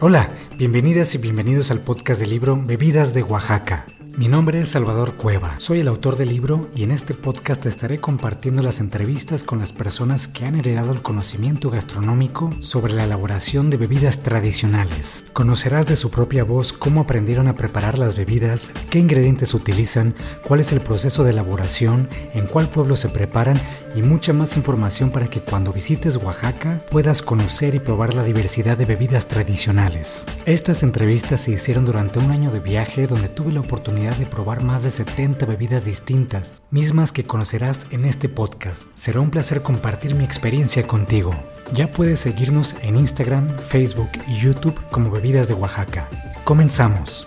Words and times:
Hola, 0.00 0.30
bienvenidas 0.56 1.16
y 1.16 1.18
bienvenidos 1.18 1.72
al 1.72 1.80
podcast 1.80 2.20
del 2.20 2.30
libro 2.30 2.56
Bebidas 2.64 3.14
de 3.14 3.24
Oaxaca. 3.24 3.84
Mi 4.16 4.28
nombre 4.28 4.60
es 4.60 4.68
Salvador 4.68 5.14
Cueva, 5.14 5.54
soy 5.58 5.80
el 5.80 5.88
autor 5.88 6.16
del 6.16 6.28
libro 6.28 6.68
y 6.72 6.84
en 6.84 6.92
este 6.92 7.14
podcast 7.14 7.66
estaré 7.66 7.98
compartiendo 7.98 8.62
las 8.62 8.78
entrevistas 8.78 9.42
con 9.42 9.58
las 9.58 9.72
personas 9.72 10.28
que 10.28 10.44
han 10.44 10.54
heredado 10.54 10.92
el 10.92 11.02
conocimiento 11.02 11.70
gastronómico 11.70 12.50
sobre 12.60 12.94
la 12.94 13.04
elaboración 13.04 13.70
de 13.70 13.76
bebidas 13.76 14.22
tradicionales. 14.22 15.24
Conocerás 15.32 15.86
de 15.86 15.96
su 15.96 16.10
propia 16.10 16.44
voz 16.44 16.72
cómo 16.72 17.00
aprendieron 17.00 17.48
a 17.48 17.54
preparar 17.54 17.98
las 17.98 18.16
bebidas, 18.16 18.70
qué 18.90 19.00
ingredientes 19.00 19.52
utilizan, 19.52 20.14
cuál 20.44 20.60
es 20.60 20.70
el 20.70 20.80
proceso 20.80 21.24
de 21.24 21.30
elaboración, 21.30 22.08
en 22.34 22.46
cuál 22.46 22.68
pueblo 22.68 22.94
se 22.94 23.08
preparan 23.08 23.56
y 23.98 24.02
mucha 24.02 24.32
más 24.32 24.56
información 24.56 25.10
para 25.10 25.26
que 25.26 25.40
cuando 25.40 25.72
visites 25.72 26.18
Oaxaca 26.18 26.80
puedas 26.88 27.20
conocer 27.20 27.74
y 27.74 27.80
probar 27.80 28.14
la 28.14 28.22
diversidad 28.22 28.78
de 28.78 28.84
bebidas 28.84 29.26
tradicionales. 29.26 30.24
Estas 30.46 30.84
entrevistas 30.84 31.40
se 31.40 31.50
hicieron 31.50 31.84
durante 31.84 32.20
un 32.20 32.30
año 32.30 32.52
de 32.52 32.60
viaje 32.60 33.08
donde 33.08 33.28
tuve 33.28 33.50
la 33.50 33.60
oportunidad 33.60 34.14
de 34.16 34.26
probar 34.26 34.62
más 34.62 34.84
de 34.84 34.90
70 34.90 35.46
bebidas 35.46 35.84
distintas, 35.84 36.62
mismas 36.70 37.10
que 37.10 37.24
conocerás 37.24 37.86
en 37.90 38.04
este 38.04 38.28
podcast. 38.28 38.84
Será 38.94 39.18
un 39.20 39.30
placer 39.30 39.62
compartir 39.62 40.14
mi 40.14 40.24
experiencia 40.24 40.86
contigo. 40.86 41.32
Ya 41.72 41.88
puedes 41.88 42.20
seguirnos 42.20 42.76
en 42.82 42.96
Instagram, 42.96 43.48
Facebook 43.58 44.10
y 44.28 44.36
YouTube 44.38 44.80
como 44.90 45.10
Bebidas 45.10 45.48
de 45.48 45.54
Oaxaca. 45.54 46.08
Comenzamos. 46.44 47.26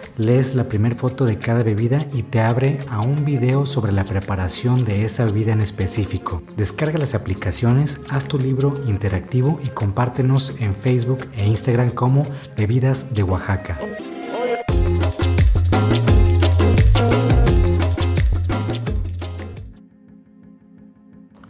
lees 0.21 0.55
la 0.55 0.65
primera 0.65 0.95
foto 0.95 1.25
de 1.25 1.37
cada 1.37 1.63
bebida 1.63 1.99
y 2.13 2.23
te 2.23 2.39
abre 2.39 2.79
a 2.89 3.01
un 3.01 3.25
video 3.25 3.65
sobre 3.65 3.91
la 3.91 4.03
preparación 4.03 4.85
de 4.85 5.03
esa 5.03 5.25
bebida 5.25 5.51
en 5.51 5.61
específico. 5.61 6.43
Descarga 6.55 6.99
las 6.99 7.15
aplicaciones, 7.15 7.99
haz 8.09 8.25
tu 8.25 8.37
libro 8.37 8.73
interactivo 8.87 9.59
y 9.63 9.69
compártenos 9.69 10.55
en 10.59 10.73
Facebook 10.73 11.25
e 11.35 11.47
Instagram 11.47 11.89
como 11.89 12.23
Bebidas 12.55 13.13
de 13.13 13.23
Oaxaca. 13.23 13.79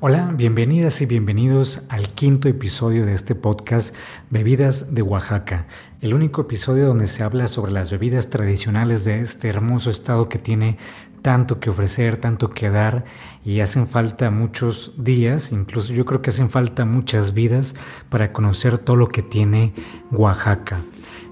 Hola, 0.04 0.32
bienvenidas 0.36 1.00
y 1.02 1.06
bienvenidos 1.06 1.84
al 1.90 2.08
quinto 2.08 2.50
episodio 2.50 3.06
de 3.06 3.14
este 3.14 3.36
podcast 3.36 3.94
Bebidas 4.32 4.96
de 4.96 5.04
Oaxaca, 5.04 5.68
el 6.02 6.16
único 6.16 6.42
episodio 6.42 6.88
donde 6.88 7.08
se 7.08 7.22
habla 7.22 7.48
sobre 7.48 7.72
las 7.72 7.92
bebidas 7.92 8.32
tradicionales 8.32 9.06
de 9.06 9.22
este 9.22 9.48
hermoso 9.48 9.92
estado 9.92 10.28
que 10.28 10.40
tiene 10.40 10.80
tanto 11.22 11.60
que 11.60 11.70
ofrecer, 11.70 12.18
tanto 12.18 12.50
que 12.50 12.72
dar 12.72 13.04
y 13.46 13.60
hacen 13.60 13.88
falta 13.88 14.32
muchos 14.32 14.96
días, 14.98 15.52
incluso 15.52 15.94
yo 15.94 16.04
creo 16.04 16.24
que 16.24 16.32
hacen 16.32 16.50
falta 16.50 16.84
muchas 16.84 17.36
vidas 17.36 17.76
para 18.10 18.34
conocer 18.34 18.80
todo 18.80 18.96
lo 18.96 19.08
que 19.08 19.22
tiene 19.22 19.76
Oaxaca. 20.10 20.82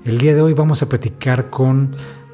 El 0.05 0.19
día 0.19 0.35
de 0.35 0.43
hoy 0.43 0.53
vamos 0.53 0.83
a 0.83 0.89
platicar 0.89 1.49
con 1.49 1.89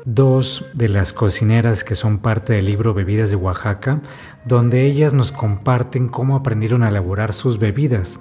dos 0.06 0.64
de 0.74 0.88
las 0.88 1.14
cocineras 1.14 1.84
que 1.84 1.96
son 1.96 2.20
parte 2.20 2.54
del 2.54 2.66
libro 2.66 2.94
Bebidas 2.94 3.32
de 3.32 3.36
Oaxaca, 3.36 4.02
donde 4.46 4.86
ellas 4.86 5.14
nos 5.14 5.32
comparten 5.32 6.08
cómo 6.08 6.36
aprendieron 6.36 6.84
a 6.84 6.90
elaborar 6.90 7.34
sus 7.34 7.58
bebidas. 7.58 8.20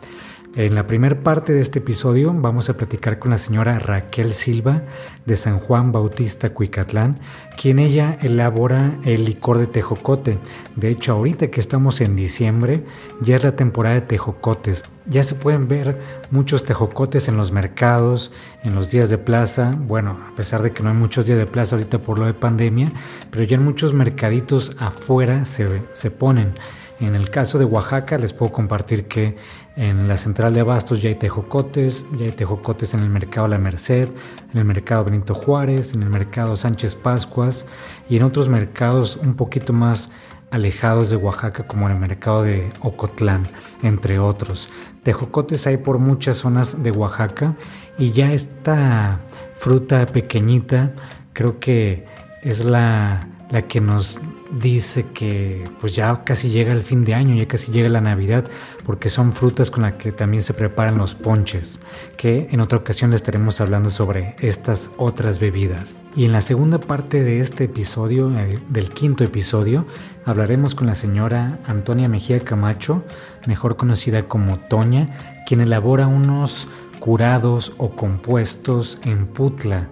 En 0.56 0.76
la 0.76 0.86
primera 0.86 1.18
parte 1.18 1.52
de 1.52 1.60
este 1.60 1.80
episodio 1.80 2.32
vamos 2.32 2.70
a 2.70 2.76
platicar 2.76 3.18
con 3.18 3.32
la 3.32 3.38
señora 3.38 3.80
Raquel 3.80 4.32
Silva 4.34 4.82
de 5.26 5.34
San 5.34 5.58
Juan 5.58 5.90
Bautista 5.90 6.50
Cuicatlán, 6.50 7.18
quien 7.60 7.80
ella 7.80 8.16
elabora 8.22 8.96
el 9.04 9.24
licor 9.24 9.58
de 9.58 9.66
tejocote. 9.66 10.38
De 10.76 10.90
hecho, 10.90 11.14
ahorita 11.14 11.48
que 11.48 11.58
estamos 11.58 12.00
en 12.00 12.14
diciembre, 12.14 12.84
ya 13.20 13.34
es 13.34 13.42
la 13.42 13.56
temporada 13.56 13.96
de 13.96 14.02
tejocotes. 14.02 14.84
Ya 15.06 15.24
se 15.24 15.34
pueden 15.34 15.66
ver 15.66 16.00
muchos 16.30 16.62
tejocotes 16.62 17.26
en 17.26 17.36
los 17.36 17.50
mercados, 17.50 18.30
en 18.62 18.76
los 18.76 18.92
días 18.92 19.10
de 19.10 19.18
plaza. 19.18 19.72
Bueno, 19.76 20.20
a 20.32 20.36
pesar 20.36 20.62
de 20.62 20.70
que 20.70 20.84
no 20.84 20.90
hay 20.90 20.96
muchos 20.96 21.26
días 21.26 21.38
de 21.38 21.46
plaza 21.46 21.74
ahorita 21.74 21.98
por 21.98 22.20
lo 22.20 22.26
de 22.26 22.34
pandemia, 22.34 22.86
pero 23.32 23.42
ya 23.42 23.56
en 23.56 23.64
muchos 23.64 23.92
mercaditos 23.92 24.76
afuera 24.78 25.46
se, 25.46 25.82
se 25.90 26.12
ponen. 26.12 26.54
En 27.00 27.16
el 27.16 27.28
caso 27.28 27.58
de 27.58 27.64
Oaxaca 27.64 28.18
les 28.18 28.32
puedo 28.32 28.52
compartir 28.52 29.06
que 29.06 29.36
en 29.76 30.06
la 30.06 30.16
central 30.18 30.54
de 30.54 30.60
abastos 30.60 31.02
ya 31.02 31.08
hay 31.08 31.16
tejocotes, 31.16 32.06
ya 32.16 32.26
hay 32.26 32.30
tejocotes 32.30 32.94
en 32.94 33.00
el 33.00 33.08
mercado 33.08 33.48
La 33.48 33.58
Merced, 33.58 34.08
en 34.52 34.58
el 34.58 34.64
mercado 34.64 35.04
Benito 35.04 35.34
Juárez, 35.34 35.94
en 35.94 36.02
el 36.02 36.10
mercado 36.10 36.56
Sánchez 36.56 36.94
Pascuas 36.94 37.66
y 38.08 38.16
en 38.16 38.22
otros 38.22 38.48
mercados 38.48 39.16
un 39.16 39.34
poquito 39.34 39.72
más 39.72 40.10
alejados 40.50 41.10
de 41.10 41.16
Oaxaca 41.16 41.66
como 41.66 41.86
en 41.86 41.94
el 41.94 41.98
mercado 41.98 42.44
de 42.44 42.72
Ocotlán, 42.80 43.42
entre 43.82 44.20
otros. 44.20 44.68
Tejocotes 45.02 45.66
hay 45.66 45.78
por 45.78 45.98
muchas 45.98 46.36
zonas 46.36 46.82
de 46.82 46.92
Oaxaca 46.92 47.56
y 47.98 48.12
ya 48.12 48.32
esta 48.32 49.20
fruta 49.56 50.06
pequeñita 50.06 50.92
creo 51.32 51.58
que 51.58 52.06
es 52.42 52.64
la, 52.64 53.26
la 53.50 53.62
que 53.62 53.80
nos 53.80 54.20
dice 54.58 55.06
que 55.12 55.64
pues 55.80 55.94
ya 55.94 56.22
casi 56.24 56.48
llega 56.50 56.72
el 56.72 56.82
fin 56.82 57.04
de 57.04 57.14
año, 57.14 57.34
ya 57.34 57.46
casi 57.46 57.72
llega 57.72 57.88
la 57.88 58.00
Navidad, 58.00 58.44
porque 58.84 59.08
son 59.08 59.32
frutas 59.32 59.70
con 59.70 59.82
las 59.82 59.94
que 59.94 60.12
también 60.12 60.42
se 60.42 60.54
preparan 60.54 60.98
los 60.98 61.14
ponches, 61.14 61.78
que 62.16 62.48
en 62.50 62.60
otra 62.60 62.78
ocasión 62.78 63.10
le 63.10 63.16
estaremos 63.16 63.60
hablando 63.60 63.90
sobre 63.90 64.36
estas 64.40 64.90
otras 64.96 65.38
bebidas. 65.38 65.96
Y 66.16 66.24
en 66.24 66.32
la 66.32 66.40
segunda 66.40 66.78
parte 66.78 67.24
de 67.24 67.40
este 67.40 67.64
episodio, 67.64 68.30
eh, 68.38 68.58
del 68.68 68.88
quinto 68.88 69.24
episodio, 69.24 69.86
hablaremos 70.24 70.74
con 70.74 70.86
la 70.86 70.94
señora 70.94 71.58
Antonia 71.66 72.08
Mejía 72.08 72.38
Camacho, 72.40 73.04
mejor 73.46 73.76
conocida 73.76 74.24
como 74.24 74.58
Toña, 74.58 75.16
quien 75.46 75.60
elabora 75.60 76.06
unos 76.06 76.68
curados 77.00 77.74
o 77.76 77.90
compuestos 77.90 78.98
en 79.04 79.26
putla 79.26 79.88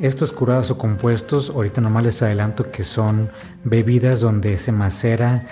estos 0.00 0.32
curados 0.32 0.70
o 0.70 0.78
compuestos, 0.78 1.50
ahorita 1.50 1.80
nomás 1.80 2.04
les 2.04 2.22
adelanto 2.22 2.70
que 2.70 2.84
son 2.84 3.30
bebidas 3.64 4.20
donde 4.20 4.58
se 4.58 4.72
macera 4.72 5.46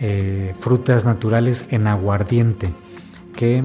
eh, 0.00 0.54
frutas 0.58 1.04
naturales 1.04 1.66
en 1.70 1.86
aguardiente, 1.86 2.70
que 3.36 3.62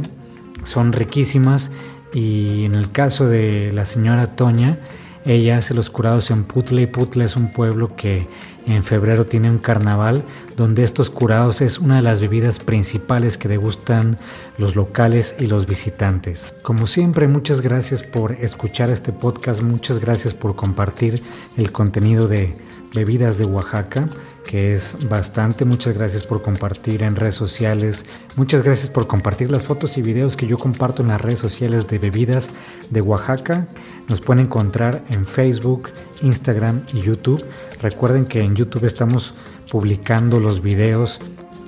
son 0.64 0.94
riquísimas. 0.94 1.72
Y 2.14 2.66
en 2.66 2.76
el 2.76 2.92
caso 2.92 3.28
de 3.28 3.72
la 3.72 3.86
señora 3.86 4.36
Toña, 4.36 4.78
ella 5.26 5.58
hace 5.58 5.74
los 5.74 5.90
curados 5.90 6.32
en 6.32 6.44
Putla 6.44 6.82
y 6.82 6.88
Putla 6.88 7.26
es 7.26 7.36
un 7.36 7.52
pueblo 7.52 7.96
que 7.96 8.28
en 8.70 8.84
febrero 8.84 9.26
tiene 9.26 9.50
un 9.50 9.58
carnaval 9.58 10.24
donde 10.56 10.84
estos 10.84 11.10
curados 11.10 11.62
es 11.62 11.80
una 11.80 11.96
de 11.96 12.02
las 12.04 12.22
bebidas 12.22 12.60
principales 12.60 13.38
que 13.38 13.48
degustan 13.48 14.20
los 14.58 14.76
locales 14.76 15.36
y 15.40 15.48
los 15.48 15.66
visitantes. 15.66 16.54
Como 16.62 16.86
siempre, 16.86 17.28
muchas 17.28 17.62
gracias 17.62 18.04
por 18.04 18.34
escuchar 18.34 18.92
este 18.92 19.12
podcast, 19.12 19.64
muchas 19.64 20.00
gracias 20.00 20.36
por 20.36 20.56
compartir 20.56 21.24
el 21.58 21.72
contenido 21.72 22.28
de 22.28 22.54
bebidas 22.94 23.38
de 23.40 23.46
Oaxaca 23.46 24.08
que 24.50 24.74
es 24.74 24.98
bastante. 25.08 25.64
Muchas 25.64 25.94
gracias 25.94 26.24
por 26.24 26.42
compartir 26.42 27.04
en 27.04 27.16
redes 27.16 27.36
sociales. 27.36 28.04
Muchas 28.36 28.64
gracias 28.64 28.90
por 28.90 29.06
compartir 29.06 29.52
las 29.52 29.64
fotos 29.64 29.96
y 30.00 30.02
videos 30.02 30.36
que 30.36 30.48
yo 30.48 30.58
comparto 30.58 31.04
en 31.04 31.10
las 31.10 31.22
redes 31.22 31.38
sociales 31.38 31.88
de 31.88 32.00
bebidas 32.00 32.50
de 32.90 33.00
Oaxaca. 33.00 33.68
Nos 34.08 34.22
pueden 34.22 34.46
encontrar 34.46 35.04
en 35.12 35.28
Facebook, 35.28 35.92
Instagram 36.24 36.82
y 36.96 37.02
YouTube. 37.02 37.46
Recuerden 37.80 38.26
que 38.26 38.42
en 38.42 38.56
YouTube 38.56 38.86
estamos 38.86 39.36
publicando 39.70 40.40
los 40.40 40.64
videos 40.64 41.20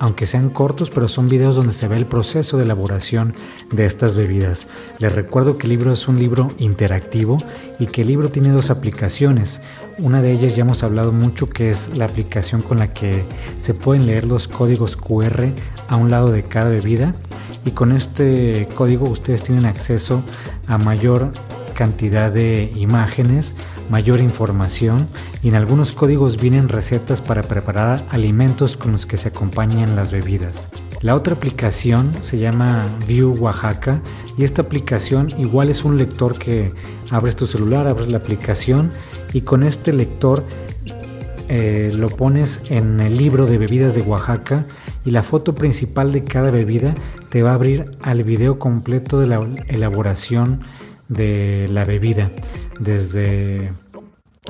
aunque 0.01 0.25
sean 0.25 0.50
cortos, 0.50 0.89
pero 0.89 1.07
son 1.07 1.30
videos 1.30 1.56
donde 1.56 1.74
se 1.74 1.88
ve 1.88 1.95
el 1.95 2.07
proceso 2.07 2.57
de 2.57 2.63
elaboración 2.63 3.36
de 3.71 3.86
estas 3.86 4.15
bebidas. 4.15 4.65
Les 4.98 5.13
recuerdo 5.13 5.59
que 5.59 5.68
el 5.68 5.69
libro 5.69 5.94
es 5.94 6.07
un 6.07 6.18
libro 6.18 6.48
interactivo 6.57 7.38
y 7.77 7.86
que 7.86 8.01
el 8.01 8.07
libro 8.07 8.30
tiene 8.30 8.50
dos 8.50 8.71
aplicaciones. 8.71 9.62
Una 10.00 10.24
de 10.24 10.31
ellas 10.31 10.56
ya 10.56 10.62
hemos 10.62 10.81
hablado 10.81 11.12
mucho 11.12 11.51
que 11.51 11.69
es 11.69 11.95
la 11.95 12.06
aplicación 12.06 12.63
con 12.63 12.80
la 12.80 12.92
que 12.92 13.24
se 13.62 13.75
pueden 13.75 14.07
leer 14.07 14.25
los 14.25 14.48
códigos 14.48 14.98
QR 14.98 15.50
a 15.88 15.98
un 15.98 16.09
lado 16.09 16.31
de 16.31 16.42
cada 16.42 16.71
bebida 16.71 17.13
y 17.63 17.69
con 17.69 17.92
este 17.92 18.68
código 18.74 19.07
ustedes 19.07 19.44
tienen 19.44 19.68
acceso 19.68 20.24
a 20.65 20.80
mayor 20.80 21.31
cantidad 21.75 22.31
de 22.31 22.74
imágenes, 22.75 23.53
mayor 23.91 24.21
información 24.21 25.07
y 25.43 25.49
en 25.49 25.55
algunos 25.55 25.91
códigos 25.91 26.41
vienen 26.41 26.69
recetas 26.69 27.21
para 27.21 27.43
preparar 27.43 28.01
alimentos 28.09 28.77
con 28.77 28.93
los 28.93 29.05
que 29.05 29.17
se 29.17 29.27
acompañan 29.27 29.97
las 29.97 30.11
bebidas. 30.11 30.69
La 31.01 31.13
otra 31.15 31.35
aplicación 31.35 32.11
se 32.21 32.38
llama 32.38 32.88
View 33.05 33.35
Oaxaca 33.39 33.99
y 34.38 34.45
esta 34.45 34.61
aplicación 34.61 35.29
igual 35.38 35.69
es 35.69 35.83
un 35.83 35.97
lector 35.97 36.38
que 36.38 36.71
abres 37.09 37.35
tu 37.35 37.47
celular, 37.47 37.88
abres 37.88 38.09
la 38.09 38.19
aplicación 38.19 38.91
y 39.33 39.41
con 39.41 39.63
este 39.63 39.91
lector 39.91 40.45
eh, 41.49 41.91
lo 41.93 42.09
pones 42.09 42.61
en 42.69 43.01
el 43.01 43.17
libro 43.17 43.45
de 43.45 43.57
bebidas 43.57 43.93
de 43.93 44.03
Oaxaca 44.03 44.65
y 45.03 45.11
la 45.11 45.21
foto 45.21 45.53
principal 45.53 46.13
de 46.13 46.23
cada 46.23 46.49
bebida 46.49 46.95
te 47.29 47.43
va 47.43 47.51
a 47.51 47.55
abrir 47.55 47.91
al 48.03 48.23
video 48.23 48.57
completo 48.57 49.19
de 49.19 49.27
la 49.27 49.45
elaboración 49.67 50.61
de 51.09 51.67
la 51.69 51.83
bebida, 51.83 52.31
desde 52.79 53.71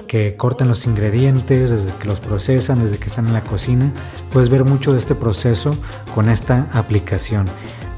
que 0.07 0.37
cortan 0.37 0.69
los 0.69 0.85
ingredientes, 0.85 1.69
desde 1.69 1.93
que 1.97 2.07
los 2.07 2.21
procesan, 2.21 2.81
desde 2.81 2.97
que 2.97 3.07
están 3.07 3.27
en 3.27 3.33
la 3.33 3.41
cocina. 3.41 3.91
Puedes 4.31 4.47
ver 4.47 4.63
mucho 4.63 4.93
de 4.93 4.99
este 4.99 5.15
proceso 5.15 5.75
con 6.15 6.29
esta 6.29 6.69
aplicación. 6.71 7.45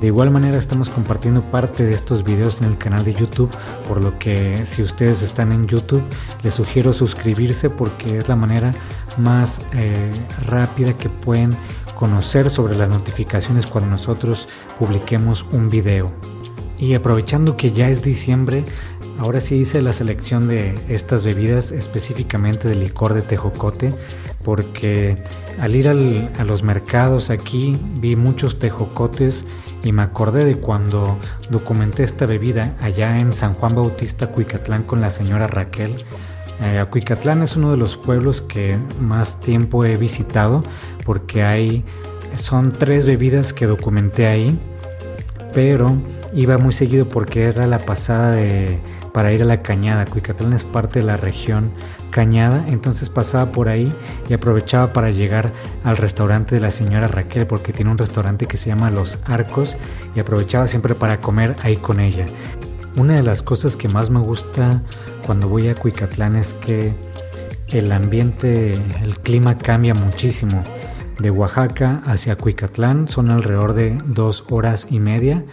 De 0.02 0.08
igual 0.08 0.32
manera 0.32 0.58
estamos 0.58 0.90
compartiendo 0.90 1.42
parte 1.42 1.86
de 1.86 1.94
estos 1.94 2.24
videos 2.24 2.62
en 2.62 2.68
el 2.68 2.80
canal 2.80 3.06
de 3.06 3.14
YouTube, 3.14 3.52
por 3.88 4.02
lo 4.02 4.18
que 4.18 4.66
si 4.66 4.82
ustedes 4.82 5.22
están 5.22 5.52
en 5.52 5.68
YouTube 5.68 6.02
les 6.42 6.56
sugiero 6.56 6.94
suscribirse 6.94 7.70
porque 7.70 8.18
es 8.18 8.28
la 8.28 8.36
manera 8.36 8.74
más 9.18 9.62
eh, 9.74 10.12
rápida 10.48 10.94
que 10.94 11.10
pueden 11.10 11.56
conocer 11.94 12.50
sobre 12.50 12.76
las 12.76 12.90
notificaciones 12.90 13.68
cuando 13.68 13.92
nosotros 13.92 14.48
publiquemos 14.80 15.46
un 15.52 15.70
video. 15.70 16.12
Y 16.80 16.96
aprovechando 16.96 17.56
que 17.56 17.72
ya 17.72 17.88
es 17.88 18.02
diciembre, 18.04 18.66
ahora 19.20 19.42
sí 19.42 19.56
hice 19.56 19.82
la 19.82 19.94
selección 19.94 20.48
de 20.48 20.76
estas 20.90 21.24
bebidas, 21.24 21.72
específicamente 21.72 22.68
de 22.68 22.76
licor 22.76 23.14
de 23.14 23.22
tejocote, 23.22 23.94
porque 24.44 25.16
al 25.60 25.76
ir 25.76 25.88
a 25.88 26.44
los 26.44 26.64
mercados 26.64 27.30
aquí 27.30 27.78
vi 28.00 28.16
muchos 28.16 28.60
tejocotes 28.60 29.44
y 29.84 29.92
me 29.92 30.02
acordé 30.02 30.46
de 30.46 30.56
cuando 30.56 31.18
documenté 31.50 32.04
esta 32.04 32.26
bebida 32.26 32.76
allá 32.82 33.20
en 33.20 33.34
San 33.34 33.54
Juan 33.54 33.76
Bautista, 33.76 34.28
Cuicatlán, 34.28 34.84
con 34.84 35.02
la 35.02 35.12
señora 35.12 35.48
Raquel. 35.48 35.94
Eh, 36.62 36.84
Cuicatlán 36.90 37.44
es 37.44 37.56
uno 37.56 37.72
de 37.72 37.78
los 37.78 37.98
pueblos 37.98 38.42
que 38.42 38.78
más 39.02 39.40
tiempo 39.42 39.84
he 39.86 39.98
visitado 39.98 40.64
porque 41.06 41.44
hay, 41.44 41.84
son 42.36 42.72
tres 42.72 43.06
bebidas 43.06 43.52
que 43.54 43.66
documenté 43.66 44.28
ahí, 44.28 44.58
pero 45.54 45.94
iba 46.34 46.58
muy 46.58 46.74
seguido 46.74 47.06
porque 47.06 47.44
era 47.44 47.68
la 47.68 47.80
pasada 47.80 48.32
de, 48.32 48.80
para 49.14 49.32
ir 49.32 49.42
a 49.44 49.46
la 49.46 49.62
cañada. 49.62 50.06
Cuicatlán 50.06 50.54
es 50.54 50.64
parte 50.64 51.00
de 51.00 51.06
la 51.06 51.18
región 51.18 51.72
cañada, 52.10 52.66
entonces 52.68 53.10
pasaba 53.10 53.52
por 53.52 53.70
ahí 53.70 53.92
y 54.30 54.34
aprovechaba 54.34 54.92
para 54.92 55.12
llegar 55.12 55.52
al 55.84 55.98
restaurante 55.98 56.56
de 56.56 56.62
la 56.62 56.72
señora 56.72 57.08
Raquel 57.08 57.48
porque 57.48 57.74
tiene 57.74 57.92
un 57.92 57.98
restaurante 57.98 58.48
que 58.48 58.58
se 58.58 58.70
llama 58.70 58.92
Los 58.92 59.18
Arcos 59.26 59.78
y 60.16 60.20
aprovechaba 60.20 60.68
siempre 60.68 60.96
para 60.96 61.22
comer 61.22 61.56
ahí 61.64 61.78
con 61.78 62.00
ella. 62.00 62.26
Una 62.96 63.16
de 63.16 63.24
las 63.24 63.42
cosas 63.42 63.76
que 63.76 63.88
más 63.88 64.10
me 64.10 64.20
gusta 64.20 64.82
cuando 65.26 65.48
voy 65.48 65.70
a 65.70 65.76
Cuicatlán 65.76 66.36
es 66.36 66.54
que 66.54 66.94
el 67.70 67.92
ambiente, 67.92 68.74
el 69.02 69.18
clima 69.20 69.58
cambia 69.58 69.94
muchísimo. 69.94 70.64
De 71.20 71.32
Oaxaca 71.32 72.02
hacia 72.06 72.36
Cuicatlán 72.36 73.08
son 73.08 73.32
alrededor 73.32 73.74
de 73.74 73.98
dos 74.06 74.46
horas 74.50 74.88
y 74.90 75.00
media 75.00 75.44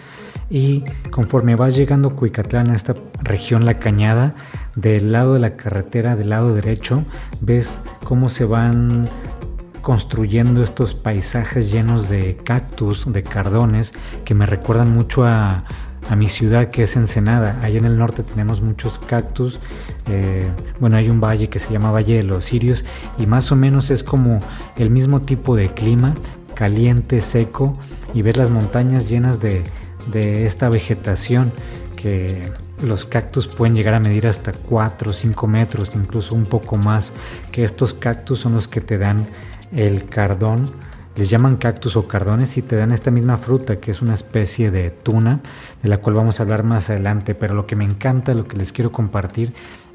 y 0.50 0.82
conforme 1.10 1.54
vas 1.54 1.76
llegando 1.76 2.08
a 2.08 2.16
Cuicatlán, 2.16 2.70
a 2.70 2.74
esta 2.74 2.96
región 3.22 3.64
La 3.64 3.78
Cañada, 3.78 4.34
del 4.74 5.12
lado 5.12 5.34
de 5.34 5.40
la 5.40 5.56
carretera, 5.56 6.16
del 6.16 6.30
lado 6.30 6.52
derecho, 6.54 7.04
ves 7.40 7.80
cómo 8.04 8.28
se 8.28 8.44
van 8.44 9.08
construyendo 9.80 10.62
estos 10.62 10.94
paisajes 10.94 11.70
llenos 11.70 12.08
de 12.08 12.36
cactus, 12.36 13.10
de 13.10 13.22
cardones, 13.22 13.92
que 14.24 14.34
me 14.34 14.44
recuerdan 14.44 14.92
mucho 14.92 15.24
a, 15.24 15.64
mi 16.16 16.28
ciudad 16.28 16.70
que 16.70 16.82
es 16.82 16.96
Ensenada. 16.96 17.60
Allá 17.62 17.78
en 17.78 17.84
el 17.84 17.96
norte 17.96 18.24
tenemos 18.24 18.60
muchos 18.60 18.98
cactus. 18.98 19.60
Eh, 20.08 20.44
bueno, 20.80 20.96
hay 20.96 21.08
un 21.08 21.20
valle 21.20 21.48
que 21.48 21.60
se 21.60 21.72
llama 21.72 21.92
Valle 21.92 22.16
de 22.16 22.24
los 22.24 22.46
Sirios 22.46 22.84
y 23.16 23.26
más 23.26 23.52
o 23.52 23.56
menos 23.56 23.90
es 23.90 24.02
como 24.02 24.40
el 24.76 24.90
mismo 24.90 25.20
tipo 25.20 25.54
de 25.54 25.72
clima, 25.72 26.16
caliente, 26.54 27.22
seco, 27.22 27.78
y 28.12 28.22
ver 28.22 28.38
las 28.38 28.50
montañas 28.50 29.08
llenas 29.08 29.38
de, 29.38 29.62
de 30.06 30.46
esta 30.46 30.68
vegetación 30.68 31.52
que 31.96 32.42
los 32.82 33.04
cactus 33.04 33.46
pueden 33.46 33.74
llegar 33.74 33.94
a 33.94 34.00
medir 34.00 34.26
hasta 34.26 34.52
4 34.52 35.10
o 35.10 35.12
5 35.12 35.46
metros, 35.46 35.92
incluso 35.94 36.34
un 36.34 36.44
poco 36.44 36.76
más, 36.76 37.12
que 37.52 37.64
estos 37.64 37.94
cactus 37.94 38.40
son 38.40 38.54
los 38.54 38.68
que 38.68 38.80
te 38.80 38.98
dan 38.98 39.26
el 39.72 40.06
cardón, 40.06 40.70
les 41.16 41.28
llaman 41.28 41.56
cactus 41.56 41.96
o 41.96 42.08
cardones 42.08 42.56
y 42.56 42.62
te 42.62 42.76
dan 42.76 42.92
esta 42.92 43.10
misma 43.10 43.36
fruta 43.36 43.80
que 43.80 43.90
es 43.90 44.00
una 44.00 44.14
especie 44.14 44.70
de 44.70 44.90
tuna, 44.90 45.40
de 45.82 45.88
la 45.88 45.98
cual 45.98 46.16
vamos 46.16 46.40
a 46.40 46.44
hablar 46.44 46.62
más 46.62 46.88
adelante, 46.88 47.34
pero 47.34 47.54
lo 47.54 47.66
que 47.66 47.76
me 47.76 47.84
encanta, 47.84 48.32
lo 48.32 48.46
que 48.46 48.56
les 48.56 48.72
quiero 48.72 48.92
compartir, 48.92 49.52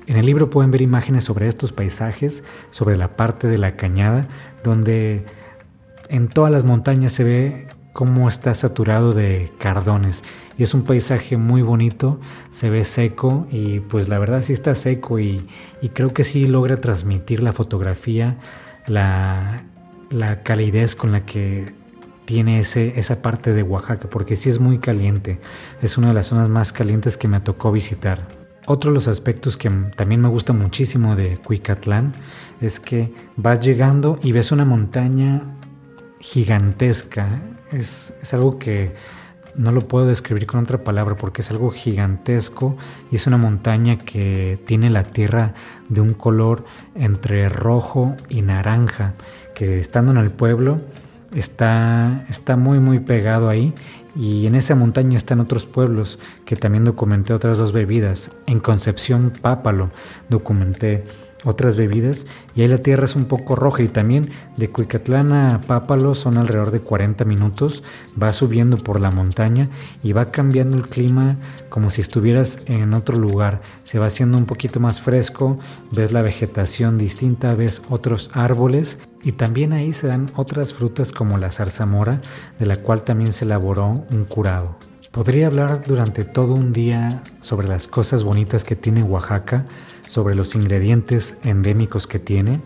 en 0.08 0.18
el 0.18 0.26
libro 0.26 0.52
pueden 0.52 0.70
ver 0.70 0.82
imágenes 0.82 1.24
sobre 1.24 1.48
estos 1.48 1.72
paisajes, 1.72 2.44
sobre 2.70 2.96
la 2.96 3.16
parte 3.16 3.48
de 3.48 3.58
la 3.58 3.76
cañada, 3.76 4.28
donde 4.64 5.26
en 6.10 6.28
todas 6.28 6.52
las 6.52 6.64
montañas 6.64 7.14
se 7.14 7.24
ve 7.24 7.68
cómo 7.96 8.28
está 8.28 8.54
saturado 8.54 9.14
de 9.14 9.54
cardones. 9.58 10.22
Y 10.58 10.64
es 10.64 10.74
un 10.74 10.84
paisaje 10.84 11.38
muy 11.38 11.62
bonito, 11.62 12.20
se 12.52 12.70
ve 12.70 12.84
seco 12.84 13.48
y 13.50 13.80
pues 13.80 14.10
la 14.10 14.20
verdad 14.20 14.44
sí 14.44 14.52
está 14.52 14.76
seco 14.76 15.18
y, 15.18 15.48
creo 15.94 16.14
que 16.14 16.26
sí 16.26 16.46
logra 16.46 16.82
transmitir 16.82 17.42
la 17.42 17.54
fotografía, 17.54 18.38
la, 18.86 19.64
la 20.10 20.44
calidez 20.44 20.94
con 20.94 21.14
la 21.14 21.26
que 21.26 21.74
tiene 22.26 22.60
ese, 22.60 23.00
esa 23.00 23.22
parte 23.22 23.54
de 23.54 23.64
Oaxaca, 23.64 24.10
porque 24.10 24.36
sí 24.36 24.50
es 24.50 24.60
muy 24.60 24.80
caliente, 24.80 25.40
es 25.82 25.98
una 25.98 26.10
de 26.10 26.16
las 26.16 26.28
zonas 26.28 26.50
más 26.50 26.74
calientes 26.74 27.16
que 27.16 27.30
me 27.30 27.40
tocó 27.40 27.72
visitar. 27.72 28.28
Otro 28.68 28.92
de 28.92 28.96
los 28.96 29.08
aspectos 29.08 29.56
que 29.56 29.70
también 29.70 30.20
me 30.20 30.28
gusta 30.28 30.52
muchísimo 30.52 31.16
de 31.16 31.38
Cuicatlán 31.38 32.12
es 32.60 32.82
que 32.82 33.14
vas 33.38 33.62
llegando 33.62 34.20
y 34.22 34.34
ves 34.34 34.52
una 34.52 34.66
montaña 34.66 35.44
gigantesca, 36.20 37.55
es, 37.72 38.14
algo 38.34 38.60
que 38.60 38.94
no 39.56 39.72
lo 39.72 39.88
puedo 39.88 40.06
describir 40.06 40.46
con 40.48 40.60
otra 40.60 40.84
palabra 40.84 41.16
porque 41.16 41.42
es 41.42 41.52
algo 41.52 41.72
gigantesco 41.72 42.76
y 43.12 43.16
es 43.16 43.28
una 43.28 43.38
montaña 43.38 43.98
que 43.98 44.60
tiene 44.66 44.90
la 44.90 45.04
tierra 45.04 45.54
de 45.88 46.02
un 46.02 46.14
color 46.14 46.66
entre 46.94 47.48
rojo 47.48 48.16
y 48.28 48.42
naranja, 48.42 49.14
que 49.54 49.80
estando 49.80 50.12
en 50.12 50.18
el 50.18 50.32
pueblo 50.32 50.82
está, 51.34 52.26
está 52.30 52.58
muy 52.58 52.80
muy 52.80 53.00
pegado 53.00 53.50
ahí 53.50 53.74
y 54.16 54.48
en 54.48 54.56
esa 54.56 54.76
montaña 54.76 55.18
están 55.18 55.42
otros 55.42 55.66
pueblos 55.66 56.20
que 56.46 56.56
también 56.56 56.86
documenté 56.86 57.34
otras 57.34 57.58
dos 57.58 57.74
bebidas. 57.74 58.32
En 58.46 58.60
Concepción 58.60 59.32
Pápalo 59.42 59.92
documenté 60.30 61.04
otras 61.46 61.76
bebidas 61.76 62.26
y 62.56 62.62
ahí 62.62 62.68
la 62.68 62.80
tierra 62.80 63.06
es 63.06 63.16
un 63.16 63.26
poco 63.26 63.56
roja 63.56 63.84
y 63.84 63.88
también 63.88 64.30
de 64.58 64.70
Cuicatlán 64.70 65.32
a 65.32 65.62
Pápalo 65.62 66.16
son 66.16 66.38
alrededor 66.38 66.72
de 66.72 66.82
40 66.82 67.24
minutos, 67.26 67.84
va 68.22 68.34
subiendo 68.34 68.78
por 68.78 69.00
la 69.00 69.12
montaña 69.12 69.70
y 70.04 70.14
va 70.14 70.32
cambiando 70.32 70.76
el 70.76 70.84
clima 70.84 71.38
como 71.70 71.90
si 71.90 72.02
estuvieras 72.02 72.60
en 72.66 72.94
otro 72.94 73.18
lugar, 73.18 73.62
se 73.84 74.00
va 74.00 74.08
haciendo 74.08 74.38
un 74.38 74.46
poquito 74.46 74.80
más 74.80 75.02
fresco, 75.02 75.60
ves 75.92 76.12
la 76.12 76.22
vegetación 76.22 76.98
distinta, 76.98 77.56
ves 77.56 77.82
otros 77.90 78.30
árboles 78.34 78.98
y 79.24 79.32
también 79.34 79.74
ahí 79.74 79.92
se 79.92 80.08
dan 80.08 80.30
otras 80.36 80.74
frutas 80.74 81.12
como 81.12 81.38
la 81.38 81.52
zarzamora, 81.52 82.22
de 82.60 82.66
la 82.66 82.78
cual 82.78 83.04
también 83.04 83.34
se 83.34 83.46
elaboró 83.46 84.04
un 84.12 84.26
curado. 84.26 84.78
Podría 85.16 85.48
hablar 85.48 85.82
durante 85.88 86.26
todo 86.26 86.56
un 86.56 86.74
día 86.74 87.24
sobre 87.42 87.70
las 87.70 87.88
cosas 87.88 88.26
bonitas 88.26 88.66
que 88.66 88.76
tiene 88.76 89.02
Oaxaca, 89.02 89.64
sobre 90.06 90.36
los 90.36 90.56
ingredientes 90.56 91.36
endémicos 91.46 92.06
que 92.06 92.20
tiene. 92.20 92.60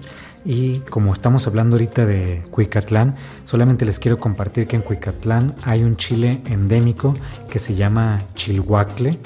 Y 0.43 0.79
como 0.89 1.13
estamos 1.13 1.45
hablando 1.45 1.75
ahorita 1.75 2.07
de 2.07 2.41
Cuicatlán, 2.49 3.15
solamente 3.45 3.85
les 3.85 3.99
quiero 3.99 4.19
compartir 4.19 4.65
que 4.65 4.77
en 4.77 4.81
Cuicatlán 4.81 5.53
hay 5.63 5.83
un 5.83 5.95
chile 5.95 6.41
endémico 6.47 7.13
que 7.51 7.59
se 7.59 7.75
llama 7.75 8.19
chilhuacle, 8.33 9.19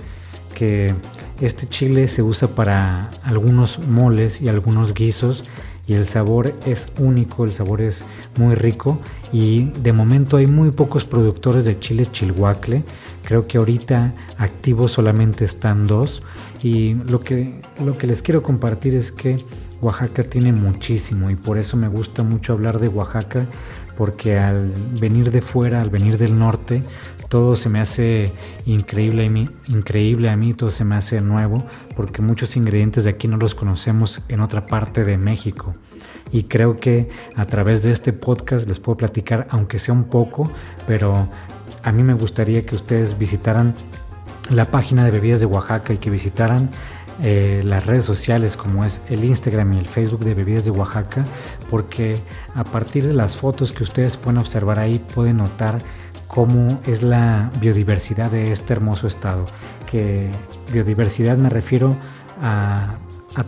que 0.54 0.94
este 1.40 1.66
chile 1.70 2.10
se 2.10 2.24
usa 2.24 2.50
para 2.50 3.10
algunos 3.24 3.80
moles 3.88 4.42
y 4.42 4.50
algunos 4.50 4.94
guisos 4.94 5.46
y 5.86 5.94
el 5.94 6.06
sabor 6.06 6.54
es 6.66 6.88
único, 6.98 7.44
el 7.44 7.52
sabor 7.52 7.82
es 7.82 8.04
muy 8.38 8.56
rico 8.56 9.00
y 9.34 9.66
de 9.82 9.92
momento 9.92 10.38
hay 10.38 10.48
muy 10.48 10.72
pocos 10.72 11.04
productores 11.04 11.66
de 11.66 11.80
chile 11.80 12.06
chilhuacle. 12.10 12.84
Creo 13.24 13.48
que 13.48 13.58
ahorita 13.58 14.14
activos 14.38 14.92
solamente 14.92 15.46
están 15.46 15.88
dos 15.88 16.22
y 16.62 16.96
lo 16.96 17.22
que, 17.22 17.62
lo 17.84 17.98
que 17.98 18.08
les 18.08 18.22
quiero 18.22 18.44
compartir 18.44 18.96
es 18.96 19.12
que 19.12 19.38
Oaxaca 19.82 20.24
tiene 20.24 20.54
muchísimo 20.54 21.30
y 21.30 21.36
por 21.36 21.58
eso 21.58 21.78
me 21.78 21.88
gusta 21.88 22.24
mucho 22.24 22.54
hablar 22.54 22.80
de 22.80 22.88
Oaxaca 22.88 23.46
porque 23.98 24.40
al 24.40 24.72
venir 25.00 25.32
de 25.32 25.42
fuera, 25.42 25.82
al 25.82 25.90
venir 25.90 26.18
del 26.18 26.38
norte, 26.38 26.82
todo 27.34 27.56
se 27.56 27.70
me 27.70 27.80
hace 27.80 28.32
increíble 28.66 29.26
a 29.26 29.30
mí, 29.30 29.50
increíble 29.68 30.30
a 30.30 30.38
mí, 30.38 30.54
todo 30.54 30.72
se 30.72 30.84
me 30.84 30.96
hace 30.96 31.20
nuevo, 31.22 31.66
porque 31.96 32.22
muchos 32.22 32.56
ingredientes 32.56 33.04
de 33.04 33.10
aquí 33.10 33.28
no 33.28 33.38
los 33.38 33.56
conocemos 33.56 34.22
en 34.30 34.40
otra 34.40 34.66
parte 34.66 35.04
de 35.04 35.18
México. 35.18 35.74
Y 36.32 36.44
creo 36.44 36.80
que 36.80 37.10
a 37.36 37.46
través 37.46 37.84
de 37.84 37.92
este 37.92 38.14
podcast 38.14 38.68
les 38.68 38.80
puedo 38.80 38.98
platicar, 38.98 39.48
aunque 39.50 39.80
sea 39.80 39.94
un 39.94 40.06
poco, 40.06 40.50
pero 40.88 41.28
a 41.84 41.92
mí 41.92 42.04
me 42.04 42.14
gustaría 42.14 42.66
que 42.66 42.76
ustedes 42.76 43.18
visitaran 43.18 43.74
la 44.50 44.66
página 44.66 45.06
de 45.06 45.12
bebidas 45.12 45.40
de 45.40 45.46
Oaxaca 45.46 45.94
y 45.94 45.98
que 45.98 46.10
visitaran 46.10 46.70
eh, 47.22 47.62
las 47.64 47.86
redes 47.86 48.06
sociales 48.06 48.58
como 48.58 48.84
es 48.84 49.02
el 49.08 49.24
Instagram 49.24 49.74
y 49.74 49.80
el 49.80 49.86
Facebook 49.86 50.22
de 50.22 50.34
Bebidas 50.34 50.66
de 50.66 50.72
Oaxaca, 50.72 51.24
porque 51.70 52.18
a 52.56 52.64
partir 52.64 53.06
de 53.06 53.14
las 53.14 53.38
fotos 53.38 53.72
que 53.72 53.84
ustedes 53.84 54.18
pueden 54.18 54.40
observar 54.40 54.80
ahí 54.80 55.00
pueden 55.14 55.38
notar 55.38 55.80
cómo 56.28 56.80
es 56.88 57.04
la 57.04 57.52
biodiversidad 57.62 58.32
de 58.32 58.52
este 58.52 58.74
hermoso 58.74 59.06
estado. 59.06 59.46
Que 59.90 60.32
biodiversidad 60.72 61.38
me 61.38 61.50
refiero 61.50 61.96
a, 62.42 62.96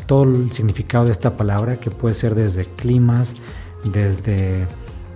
todo 0.05 0.23
el 0.23 0.51
significado 0.51 1.05
de 1.05 1.11
esta 1.11 1.35
palabra, 1.35 1.77
que 1.77 1.89
puede 1.89 2.13
ser 2.13 2.35
desde 2.35 2.65
climas, 2.65 3.35
desde 3.83 4.67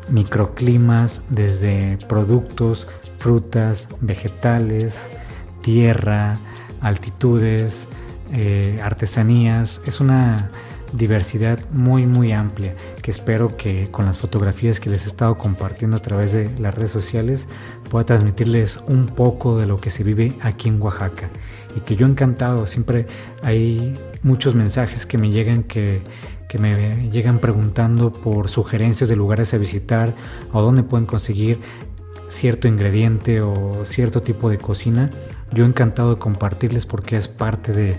microclimas, 0.10 1.22
desde 1.30 1.98
productos, 2.08 2.88
frutas, 3.20 3.90
vegetales, 4.02 5.12
tierra, 5.62 6.38
altitudes, 6.82 7.88
eh, 8.32 8.80
artesanías. 8.82 9.82
Es 9.86 10.00
una 10.00 10.50
diversidad 10.94 11.60
muy 11.72 12.06
muy 12.06 12.32
amplia 12.32 12.74
que 13.02 13.12
espero 13.12 13.56
que 13.58 13.90
con 13.92 14.06
las 14.06 14.18
fotografías 14.18 14.80
que 14.80 14.90
les 14.90 15.06
he 15.06 15.08
estado 15.08 15.38
compartiendo 15.38 15.98
a 15.98 16.02
través 16.02 16.32
de 16.32 16.50
las 16.60 16.74
redes 16.74 16.92
sociales 16.92 17.48
pueda 17.90 18.06
transmitirles 18.06 18.80
un 18.88 19.08
poco 19.08 19.60
de 19.60 19.68
lo 19.68 19.80
que 19.80 19.90
se 19.90 20.04
vive 20.04 20.34
aquí 20.42 20.70
en 20.70 20.82
Oaxaca 20.82 21.30
y 21.76 21.82
que 21.82 21.96
yo 21.96 22.08
encantado 22.08 22.66
siempre 22.66 23.06
hay 23.44 23.96
muchos 24.24 24.56
mensajes 24.56 25.06
que 25.06 25.18
me 25.18 25.30
llegan 25.30 25.64
que, 25.64 26.02
que 26.48 26.58
me 26.58 27.10
llegan 27.12 27.40
preguntando 27.40 28.12
por 28.12 28.50
sugerencias 28.50 29.10
de 29.10 29.16
lugares 29.16 29.54
a 29.54 29.58
visitar 29.58 30.14
o 30.52 30.62
dónde 30.62 30.82
pueden 30.82 31.06
conseguir 31.06 31.60
cierto 32.30 32.68
ingrediente 32.68 33.42
o 33.42 33.86
cierto 33.86 34.22
tipo 34.22 34.50
de 34.50 34.58
cocina 34.58 35.10
yo 35.52 35.66
encantado 35.66 36.16
de 36.16 36.20
compartirles 36.20 36.86
porque 36.86 37.18
es 37.18 37.28
parte 37.28 37.74
de, 37.74 37.96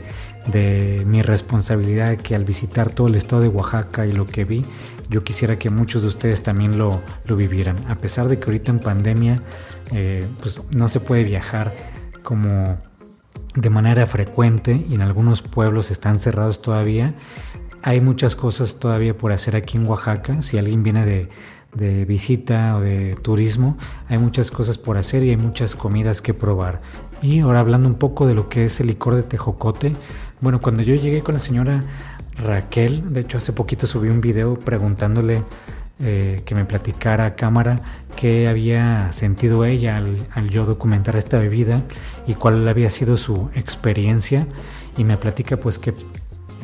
de 0.46 1.02
mi 1.06 1.22
responsabilidad 1.22 2.16
que 2.16 2.34
al 2.34 2.44
visitar 2.44 2.90
todo 2.90 3.08
el 3.08 3.16
estado 3.16 3.42
de 3.42 3.48
Oaxaca 3.48 4.06
y 4.06 4.12
lo 4.12 4.26
que 4.26 4.44
vi, 4.44 4.62
yo 5.08 5.24
quisiera 5.24 5.58
que 5.58 5.70
muchos 5.70 6.02
de 6.02 6.08
ustedes 6.08 6.42
también 6.42 6.78
lo, 6.78 7.00
lo 7.26 7.36
vivieran. 7.36 7.76
A 7.88 7.96
pesar 7.96 8.28
de 8.28 8.38
que 8.38 8.46
ahorita 8.46 8.70
en 8.70 8.78
pandemia 8.78 9.40
eh, 9.92 10.24
pues 10.40 10.60
no 10.70 10.88
se 10.88 11.00
puede 11.00 11.24
viajar 11.24 11.74
como 12.22 12.78
de 13.56 13.70
manera 13.70 14.06
frecuente 14.06 14.84
y 14.88 14.94
en 14.94 15.02
algunos 15.02 15.42
pueblos 15.42 15.90
están 15.90 16.20
cerrados 16.20 16.62
todavía, 16.62 17.14
hay 17.82 18.00
muchas 18.00 18.36
cosas 18.36 18.78
todavía 18.78 19.16
por 19.16 19.32
hacer 19.32 19.56
aquí 19.56 19.78
en 19.78 19.86
Oaxaca. 19.86 20.42
Si 20.42 20.58
alguien 20.58 20.82
viene 20.82 21.04
de, 21.04 21.28
de 21.74 22.04
visita 22.04 22.76
o 22.76 22.80
de 22.80 23.16
turismo, 23.22 23.76
hay 24.08 24.18
muchas 24.18 24.50
cosas 24.50 24.78
por 24.78 24.96
hacer 24.96 25.24
y 25.24 25.30
hay 25.30 25.36
muchas 25.36 25.74
comidas 25.74 26.20
que 26.20 26.34
probar. 26.34 26.80
Y 27.22 27.40
ahora 27.40 27.60
hablando 27.60 27.88
un 27.88 27.94
poco 27.94 28.26
de 28.26 28.34
lo 28.34 28.48
que 28.48 28.64
es 28.64 28.80
el 28.80 28.88
licor 28.88 29.14
de 29.14 29.22
tejocote, 29.22 29.92
bueno, 30.40 30.60
cuando 30.60 30.82
yo 30.82 30.94
llegué 30.94 31.22
con 31.22 31.34
la 31.34 31.40
señora 31.40 31.84
Raquel, 32.42 33.12
de 33.12 33.20
hecho 33.20 33.38
hace 33.38 33.52
poquito 33.52 33.86
subí 33.86 34.08
un 34.08 34.20
video 34.20 34.58
preguntándole 34.58 35.42
eh, 36.02 36.40
que 36.46 36.54
me 36.54 36.64
platicara 36.64 37.26
a 37.26 37.34
cámara 37.34 37.80
qué 38.16 38.48
había 38.48 39.12
sentido 39.12 39.66
ella 39.66 39.98
al, 39.98 40.48
yo 40.48 40.64
documentar 40.64 41.16
esta 41.16 41.38
bebida 41.38 41.82
y 42.26 42.34
cuál 42.34 42.66
había 42.66 42.88
sido 42.88 43.18
su 43.18 43.50
experiencia 43.54 44.46
y 44.96 45.04
me 45.04 45.18
platica 45.18 45.58
pues 45.58 45.78
que, 45.78 45.92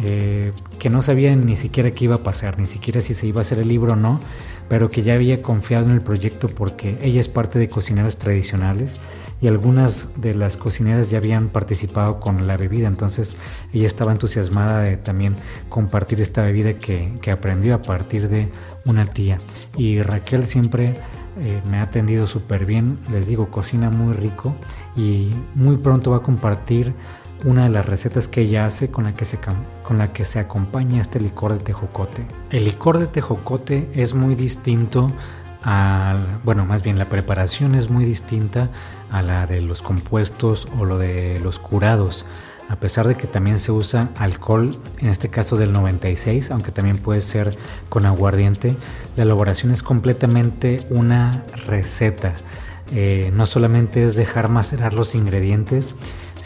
eh, 0.03 0.53
que 0.79 0.89
no 0.89 1.03
sabía 1.03 1.37
ni 1.37 1.55
siquiera 1.57 1.91
qué 1.91 2.07
iba 2.07 2.15
a 2.15 2.23
pasar, 2.23 2.59
ni 2.59 2.65
siquiera 2.65 3.03
si 3.03 3.13
se 3.13 3.27
iba 3.27 3.41
a 3.41 3.43
hacer 3.43 3.59
el 3.59 3.69
libro 3.69 3.93
o 3.93 3.97
no, 3.97 4.21
pero 4.69 4.91
que 4.91 5.03
ya 5.03 5.15
había 5.15 5.43
confiado 5.43 5.87
en 5.87 5.93
el 5.93 6.01
proyecto 6.01 6.49
porque 6.49 6.99
ella 7.03 7.21
es 7.21 7.29
parte 7.29 7.59
de 7.59 7.69
cocineras 7.69 8.17
tradicionales 8.17 8.99
y 9.41 9.49
algunas 9.49 10.09
de 10.17 10.35
las 10.35 10.57
cocineras 10.57 11.11
ya 11.11 11.19
habían 11.19 11.49
participado 11.49 12.21
con 12.21 12.47
la 12.47 12.57
bebida, 12.57 12.89
entonces 12.89 13.37
ella 13.73 13.87
estaba 13.87 14.13
entusiasmada 14.13 14.83
de 14.83 14.97
también 14.97 15.37
compartir 15.69 16.21
esta 16.21 16.43
bebida 16.43 16.75
que, 16.75 17.31
aprendió 17.31 17.75
a 17.75 17.83
partir 17.83 18.29
de 18.29 18.49
una 18.87 19.05
tía. 19.05 19.39
Y 19.77 20.01
Raquel 20.01 20.47
siempre 20.47 20.97
eh, 21.41 21.61
me 21.71 21.79
ha 21.79 21.83
atendido 21.83 22.27
súper 22.27 22.65
bien, 22.65 22.99
les 23.13 23.27
digo, 23.27 23.51
cocina 23.51 23.91
muy 23.91 24.15
rico 24.15 24.55
y 24.97 25.31
muy 25.55 25.77
pronto 25.77 26.13
va 26.13 26.19
a 26.19 26.23
compartir 26.23 26.95
una 27.45 27.65
de 27.65 27.71
las 27.71 27.87
recetas 27.87 28.29
que 28.29 28.43
ella 28.43 28.67
hace 28.67 28.91
con 28.91 29.05
la 29.05 29.13
que 29.13 29.25
se, 29.25 29.39
con 29.83 29.99
la 29.99 30.13
que 30.13 30.25
se 30.25 30.39
acompaña 30.39 31.01
este 31.01 31.21
licor 31.21 31.53
de 31.53 31.59
tejocote. 31.59 32.25
El 32.51 32.65
licor 32.65 32.99
de 32.99 33.07
tejocote 33.07 33.89
es 33.95 34.15
muy 34.15 34.35
distinto 34.35 35.13
bueno, 36.45 36.65
más 36.65 36.83
bien 36.83 36.99
la 36.99 37.07
preparación 37.07 37.75
es 37.75 37.91
muy 37.91 38.05
distinta 38.05 38.69
a 39.11 39.23
la 39.23 39.47
de 39.47 39.61
los 39.61 39.83
compuestos 39.83 40.69
o 40.79 40.85
lo 40.85 40.99
de 40.99 41.41
los 41.43 41.59
curados. 41.59 42.25
A 42.69 42.77
pesar 42.77 43.07
de 43.07 43.15
que 43.15 43.29
también 43.29 43.61
se 43.61 43.71
usa 43.71 44.09
alcohol, 44.17 44.77
en 44.99 45.09
este 45.09 45.29
caso 45.29 45.57
del 45.57 45.73
96, 45.73 46.51
aunque 46.51 46.73
también 46.73 46.99
puede 46.99 47.21
ser 47.21 47.57
con 47.89 48.07
aguardiente, 48.07 48.77
la 49.17 49.23
elaboración 49.23 49.73
es 49.73 49.83
completamente 49.83 50.85
una 50.91 51.45
receta. 51.67 52.35
Eh, 52.93 53.31
no 53.35 53.47
solamente 53.47 54.05
es 54.05 54.17
dejar 54.17 54.49
macerar 54.49 54.95
los 54.95 55.15
ingredientes, 55.15 55.95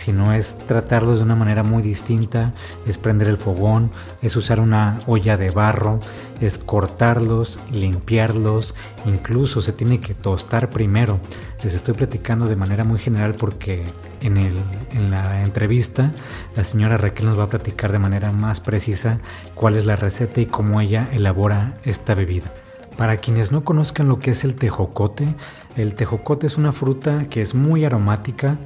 sino 0.03 0.33
es 0.33 0.57
tratarlos 0.67 1.19
de 1.19 1.27
una 1.27 1.35
manera 1.35 1.63
muy 1.63 1.83
distinta, 1.83 2.55
es 2.87 2.97
prender 2.97 3.29
el 3.29 3.37
fogón, 3.37 3.91
es 4.23 4.35
usar 4.35 4.59
una 4.59 4.99
olla 5.07 5.37
de 5.37 5.51
barro, 5.51 6.01
es 6.41 6.57
cortarlos, 6.57 7.59
limpiarlos, 7.71 8.75
incluso 9.05 9.61
se 9.61 9.75
tiene 9.75 10.01
que 10.01 10.15
tostar 10.15 10.71
primero. 10.71 11.21
Les 11.63 11.75
estoy 11.75 11.93
platicando 11.93 12.47
de 12.47 12.57
manera 12.57 12.83
muy 12.83 12.99
general 12.99 13.35
porque 13.35 13.85
en, 14.23 14.39
el, 14.39 14.57
en 14.93 15.11
la 15.11 15.43
entrevista 15.43 16.13
la 16.57 16.65
señora 16.65 16.97
Raquel 16.97 17.27
nos 17.27 17.39
va 17.39 17.45
a 17.45 17.51
platicar 17.51 17.93
de 17.93 17.99
manera 17.99 18.33
más 18.33 18.61
precisa 18.61 19.19
cuál 19.55 19.77
es 19.77 19.85
la 19.85 19.97
receta 19.97 20.41
y 20.41 20.47
cómo 20.47 20.81
ella 20.81 21.09
elabora 21.13 21.75
esta 21.85 22.15
bebida. 22.15 22.51
Para 22.97 23.19
quienes 23.19 23.53
no 23.53 23.65
conozcan 23.65 24.09
lo 24.09 24.19
que 24.19 24.31
es 24.31 24.45
el 24.45 24.55
tejocote, 24.55 25.27
el 25.77 25.95
tejocote 25.95 26.47
es 26.47 26.57
una 26.57 26.73
fruta 26.73 27.27
que 27.29 27.43
es 27.43 27.55
muy 27.55 27.85
aromática, 27.85 28.57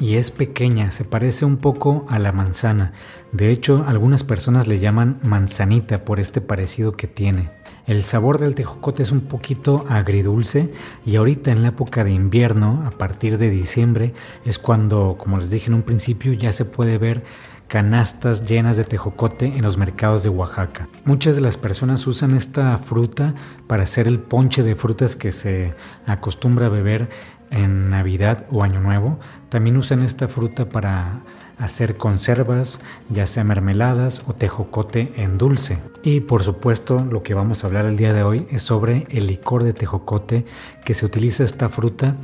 y 0.00 0.16
es 0.16 0.30
pequeña, 0.30 0.90
se 0.90 1.04
parece 1.04 1.44
un 1.44 1.58
poco 1.58 2.06
a 2.08 2.18
la 2.18 2.32
manzana. 2.32 2.92
De 3.32 3.50
hecho, 3.50 3.84
algunas 3.86 4.24
personas 4.24 4.66
le 4.66 4.78
llaman 4.78 5.20
manzanita 5.22 6.04
por 6.04 6.18
este 6.18 6.40
parecido 6.40 6.92
que 6.92 7.06
tiene. 7.06 7.50
El 7.86 8.02
sabor 8.02 8.38
del 8.38 8.54
tejocote 8.54 9.02
es 9.02 9.12
un 9.12 9.20
poquito 9.22 9.84
agridulce 9.88 10.72
y 11.04 11.16
ahorita 11.16 11.52
en 11.52 11.62
la 11.62 11.68
época 11.68 12.02
de 12.02 12.12
invierno, 12.12 12.82
a 12.86 12.90
partir 12.90 13.36
de 13.36 13.50
diciembre, 13.50 14.14
es 14.44 14.58
cuando, 14.58 15.16
como 15.18 15.36
les 15.36 15.50
dije 15.50 15.66
en 15.66 15.74
un 15.74 15.82
principio, 15.82 16.32
ya 16.32 16.52
se 16.52 16.64
puede 16.64 16.98
ver 16.98 17.22
canastas 17.70 18.44
llenas 18.44 18.76
de 18.76 18.82
tejocote 18.82 19.46
en 19.46 19.62
los 19.62 19.78
mercados 19.78 20.24
de 20.24 20.28
Oaxaca. 20.28 20.88
Muchas 21.04 21.36
de 21.36 21.40
las 21.40 21.56
personas 21.56 22.04
usan 22.06 22.36
esta 22.36 22.76
fruta 22.78 23.34
para 23.68 23.84
hacer 23.84 24.08
el 24.08 24.18
ponche 24.18 24.64
de 24.64 24.74
frutas 24.74 25.14
que 25.14 25.30
se 25.30 25.74
acostumbra 26.04 26.66
a 26.66 26.70
beber 26.70 27.08
en 27.50 27.90
Navidad 27.90 28.46
o 28.50 28.62
Año 28.62 28.80
Nuevo. 28.80 29.18
También 29.48 29.76
usan 29.76 30.02
esta 30.02 30.28
fruta 30.28 30.68
para 30.68 31.20
hacer 31.58 31.96
conservas, 31.96 32.80
ya 33.10 33.26
sea 33.26 33.44
mermeladas 33.44 34.22
o 34.26 34.34
tejocote 34.34 35.12
en 35.16 35.36
dulce. 35.36 35.78
Y 36.02 36.20
por 36.20 36.42
supuesto 36.42 37.04
lo 37.10 37.22
que 37.22 37.34
vamos 37.34 37.62
a 37.62 37.66
hablar 37.66 37.84
el 37.84 37.96
día 37.96 38.12
de 38.12 38.22
hoy 38.22 38.46
es 38.50 38.62
sobre 38.62 39.06
el 39.10 39.26
licor 39.26 39.62
de 39.64 39.74
tejocote 39.74 40.46
que 40.84 40.94
se 40.94 41.04
utiliza 41.04 41.44
esta 41.44 41.68
fruta 41.68 42.16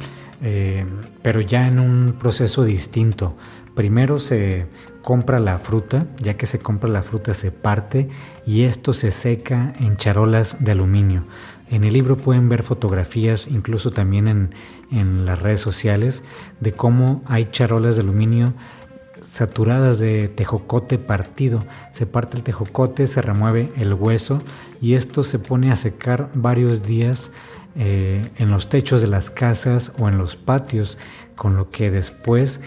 eh, 0.42 0.85
pero 1.23 1.40
ya 1.40 1.66
en 1.66 1.78
un 1.78 2.16
proceso 2.18 2.64
distinto. 2.64 3.35
Primero 3.75 4.21
se 4.21 4.66
compra 5.02 5.38
la 5.38 5.59
fruta, 5.59 6.06
ya 6.18 6.37
que 6.37 6.47
se 6.47 6.59
compra 6.59 6.88
la 6.88 7.02
fruta 7.02 7.35
se 7.35 7.50
parte 7.50 8.09
y 8.47 8.64
esto 8.64 8.92
se 8.92 9.12
seca 9.12 9.73
en 9.78 9.97
charolas 9.97 10.56
de 10.61 10.73
aluminio. 10.73 11.25
En 11.70 11.85
el 11.85 11.92
libro 11.92 12.16
pueden 12.16 12.49
ver 12.49 12.62
fotografías, 12.62 13.49
incluso 13.49 13.90
también 13.90 14.28
en, 14.28 14.54
en 14.90 15.25
las 15.25 15.40
redes 15.40 15.61
sociales, 15.61 16.23
de 16.61 16.73
cómo 16.73 17.23
hay 17.26 17.49
charolas 17.50 17.96
de 17.96 18.02
aluminio 18.02 18.54
saturadas 19.23 19.99
de 19.99 20.28
tejocote 20.28 20.99
partido. 20.99 21.61
Se 21.92 22.06
parte 22.06 22.37
el 22.37 22.42
tejocote, 22.42 23.06
se 23.06 23.23
remueve 23.23 23.73
el 23.76 23.94
hueso 23.94 24.40
y 24.80 24.94
esto 24.94 25.25
se 25.25 25.38
pone 25.38 25.73
a 25.73 25.76
secar 25.76 26.30
varios 26.35 26.85
días 26.85 27.30
eh, 27.75 28.23
en 28.37 28.50
los 28.50 28.68
techos 28.68 29.02
de 29.02 29.08
las 29.08 29.30
casas 29.30 29.92
o 29.99 30.08
en 30.08 30.16
los 30.16 30.37
patios, 30.37 30.96
con 31.35 31.56
lo 31.56 31.70
que 31.70 31.90
después 31.90 32.61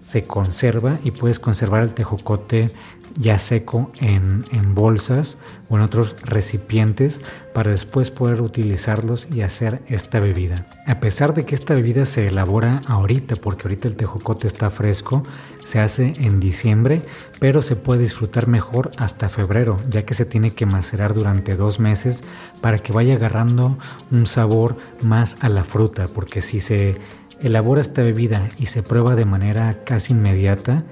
se 0.00 0.24
conserva 0.24 0.98
y 1.02 1.10
puedes 1.10 1.40
conservar 1.40 1.82
el 1.82 1.94
tejocote 1.94 2.68
ya 3.16 3.38
seco 3.38 3.92
en, 4.00 4.44
bolsas 4.74 5.38
o 5.68 5.76
en 5.76 5.82
otros 5.82 6.16
recipientes 6.24 7.20
para 7.52 7.70
después 7.70 8.10
poder 8.10 8.40
utilizarlos 8.40 9.28
y 9.32 9.42
hacer 9.42 9.82
esta 9.86 10.20
bebida. 10.20 10.66
A 10.86 10.98
pesar 10.98 11.34
de 11.34 11.44
que 11.44 11.54
esta 11.54 11.74
bebida 11.74 12.06
se 12.06 12.26
elabora 12.26 12.82
ahorita, 12.86 13.36
porque 13.36 13.62
ahorita 13.64 13.88
el 13.88 13.96
tejocote 13.96 14.46
está 14.46 14.70
fresco, 14.70 15.22
se 15.64 15.80
hace 15.80 16.14
en 16.18 16.40
diciembre, 16.40 17.02
pero 17.38 17.62
se 17.62 17.76
puede 17.76 18.02
disfrutar 18.02 18.48
mejor 18.48 18.90
hasta 18.98 19.28
febrero, 19.28 19.76
ya 19.88 20.04
que 20.04 20.14
se 20.14 20.24
tiene 20.24 20.50
que 20.50 20.66
macerar 20.66 21.14
durante 21.14 21.56
dos 21.56 21.80
meses 21.80 22.24
para 22.60 22.78
que 22.78 22.92
vaya 22.92 23.14
agarrando 23.14 23.78
un 24.10 24.26
sabor 24.26 24.76
más 25.02 25.36
a 25.40 25.48
la 25.48 25.64
fruta, 25.64 26.08
porque 26.08 26.42
si 26.42 26.60
se 26.60 26.96
elabora 27.40 27.82
esta 27.82 28.02
bebida 28.02 28.48
y 28.58 28.66
se 28.66 28.82
prueba 28.82 29.14
de 29.14 29.24
manera 29.24 29.84
casi 29.84 30.12
inmediata, 30.12 30.84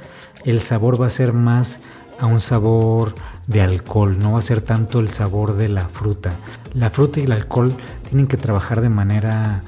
el 0.44 0.60
sabor 0.60 1.00
va 1.00 1.06
a 1.06 1.10
ser 1.10 1.32
más 1.32 1.80
a 2.22 2.26
un 2.26 2.40
sabor 2.40 3.16
de 3.48 3.62
alcohol, 3.62 4.16
no 4.16 4.34
va 4.34 4.38
a 4.38 4.42
ser 4.42 4.60
tanto 4.60 5.00
el 5.00 5.08
sabor 5.08 5.56
de 5.56 5.68
la 5.68 5.88
fruta. 5.88 6.30
La 6.72 6.88
fruta 6.88 7.18
y 7.18 7.24
el 7.24 7.32
alcohol 7.32 7.74
tienen 8.08 8.28
que 8.28 8.36
trabajar 8.36 8.80
de 8.80 8.88
manera 8.88 9.62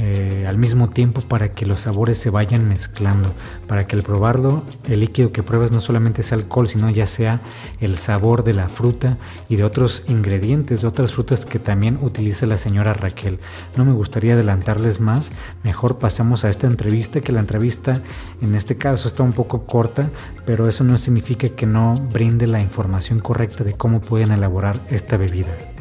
eh, 0.00 0.44
al 0.48 0.58
mismo 0.58 0.90
tiempo 0.90 1.20
para 1.20 1.52
que 1.52 1.66
los 1.66 1.82
sabores 1.82 2.18
se 2.18 2.30
vayan 2.30 2.68
mezclando, 2.68 3.32
para 3.68 3.86
que 3.86 3.94
al 3.94 4.02
probarlo 4.02 4.64
el 4.88 5.00
líquido 5.00 5.30
que 5.30 5.44
pruebas 5.44 5.70
no 5.70 5.80
solamente 5.80 6.22
sea 6.22 6.36
alcohol, 6.38 6.66
sino 6.66 6.90
ya 6.90 7.06
sea 7.06 7.40
el 7.80 7.98
sabor 7.98 8.42
de 8.42 8.54
la 8.54 8.68
fruta 8.68 9.18
y 9.48 9.56
de 9.56 9.64
otros 9.64 10.02
ingredientes, 10.08 10.82
de 10.82 10.88
otras 10.88 11.12
frutas 11.12 11.44
que 11.44 11.58
también 11.58 11.98
utiliza 12.02 12.46
la 12.46 12.58
señora 12.58 12.92
Raquel. 12.92 13.38
No 13.76 13.84
me 13.84 13.92
gustaría 13.92 14.34
adelantarles 14.34 15.00
más, 15.00 15.30
mejor 15.62 15.98
pasamos 15.98 16.44
a 16.44 16.50
esta 16.50 16.66
entrevista, 16.66 17.20
que 17.20 17.32
la 17.32 17.40
entrevista 17.40 18.00
en 18.42 18.54
este 18.56 18.76
caso 18.76 19.06
está 19.06 19.22
un 19.22 19.32
poco 19.32 19.64
corta, 19.64 20.10
pero 20.44 20.68
eso 20.68 20.82
no 20.82 20.98
significa 20.98 21.48
que 21.48 21.66
no 21.66 21.94
brinde 21.94 22.46
la 22.46 22.60
información 22.60 23.20
correcta 23.20 23.64
de 23.64 23.74
cómo 23.74 24.00
pueden 24.00 24.32
elaborar 24.32 24.80
esta 24.90 25.16
bebida. 25.16 25.73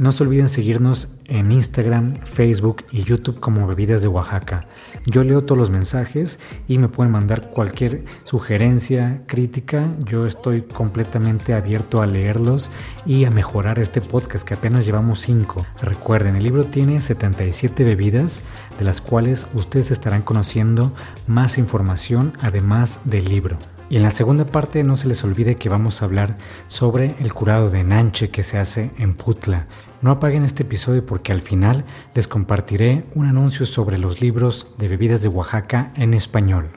No 0.00 0.12
se 0.12 0.22
olviden 0.22 0.48
seguirnos 0.48 1.08
en 1.26 1.52
Instagram, 1.52 2.20
Facebook 2.24 2.86
y 2.90 3.02
YouTube 3.02 3.38
como 3.38 3.66
Bebidas 3.66 4.00
de 4.00 4.08
Oaxaca. 4.08 4.66
Yo 5.04 5.24
leo 5.24 5.42
todos 5.42 5.58
los 5.58 5.68
mensajes 5.68 6.38
y 6.66 6.78
me 6.78 6.88
pueden 6.88 7.12
mandar 7.12 7.50
cualquier 7.50 8.06
sugerencia, 8.24 9.20
crítica. 9.26 9.92
Yo 10.06 10.24
estoy 10.24 10.62
completamente 10.62 11.52
abierto 11.52 12.00
a 12.00 12.06
leerlos 12.06 12.70
y 13.04 13.26
a 13.26 13.30
mejorar 13.30 13.78
este 13.78 14.00
podcast 14.00 14.48
que 14.48 14.54
apenas 14.54 14.86
llevamos 14.86 15.20
5. 15.20 15.66
Recuerden, 15.82 16.34
el 16.34 16.44
libro 16.44 16.64
tiene 16.64 17.02
77 17.02 17.84
bebidas 17.84 18.40
de 18.78 18.86
las 18.86 19.02
cuales 19.02 19.48
ustedes 19.52 19.90
estarán 19.90 20.22
conociendo 20.22 20.94
más 21.26 21.58
información 21.58 22.32
además 22.40 23.00
del 23.04 23.26
libro. 23.26 23.58
Y 23.90 23.96
en 23.96 24.04
la 24.04 24.12
segunda 24.12 24.46
parte 24.46 24.82
no 24.84 24.96
se 24.96 25.08
les 25.08 25.24
olvide 25.24 25.56
que 25.56 25.68
vamos 25.68 26.00
a 26.00 26.04
hablar 26.04 26.36
sobre 26.68 27.16
el 27.18 27.34
curado 27.34 27.68
de 27.68 27.82
Nanche 27.82 28.30
que 28.30 28.44
se 28.44 28.56
hace 28.56 28.92
en 28.98 29.14
Putla. 29.14 29.66
No 30.02 30.12
apaguen 30.12 30.44
este 30.44 30.62
episodio 30.62 31.04
porque 31.04 31.30
al 31.30 31.42
final 31.42 31.84
les 32.14 32.26
compartiré 32.26 33.04
un 33.14 33.26
anuncio 33.26 33.66
sobre 33.66 33.98
los 33.98 34.22
libros 34.22 34.68
de 34.78 34.88
bebidas 34.88 35.22
de 35.22 35.28
Oaxaca 35.28 35.92
en 35.94 36.14
español. 36.14 36.70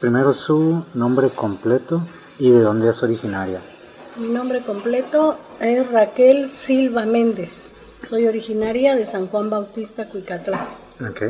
Primero 0.00 0.32
su 0.32 0.84
nombre 0.94 1.28
completo 1.28 2.06
y 2.38 2.50
de 2.50 2.60
dónde 2.60 2.88
es 2.88 3.02
originaria. 3.02 3.60
Mi 4.16 4.28
nombre 4.28 4.62
completo 4.62 5.36
es 5.60 5.90
Raquel 5.92 6.48
Silva 6.48 7.04
Méndez. 7.04 7.74
Soy 8.08 8.26
originaria 8.26 8.96
de 8.96 9.04
San 9.04 9.26
Juan 9.26 9.50
Bautista, 9.50 10.08
Cuicatlán. 10.08 10.66
Ok. 11.00 11.22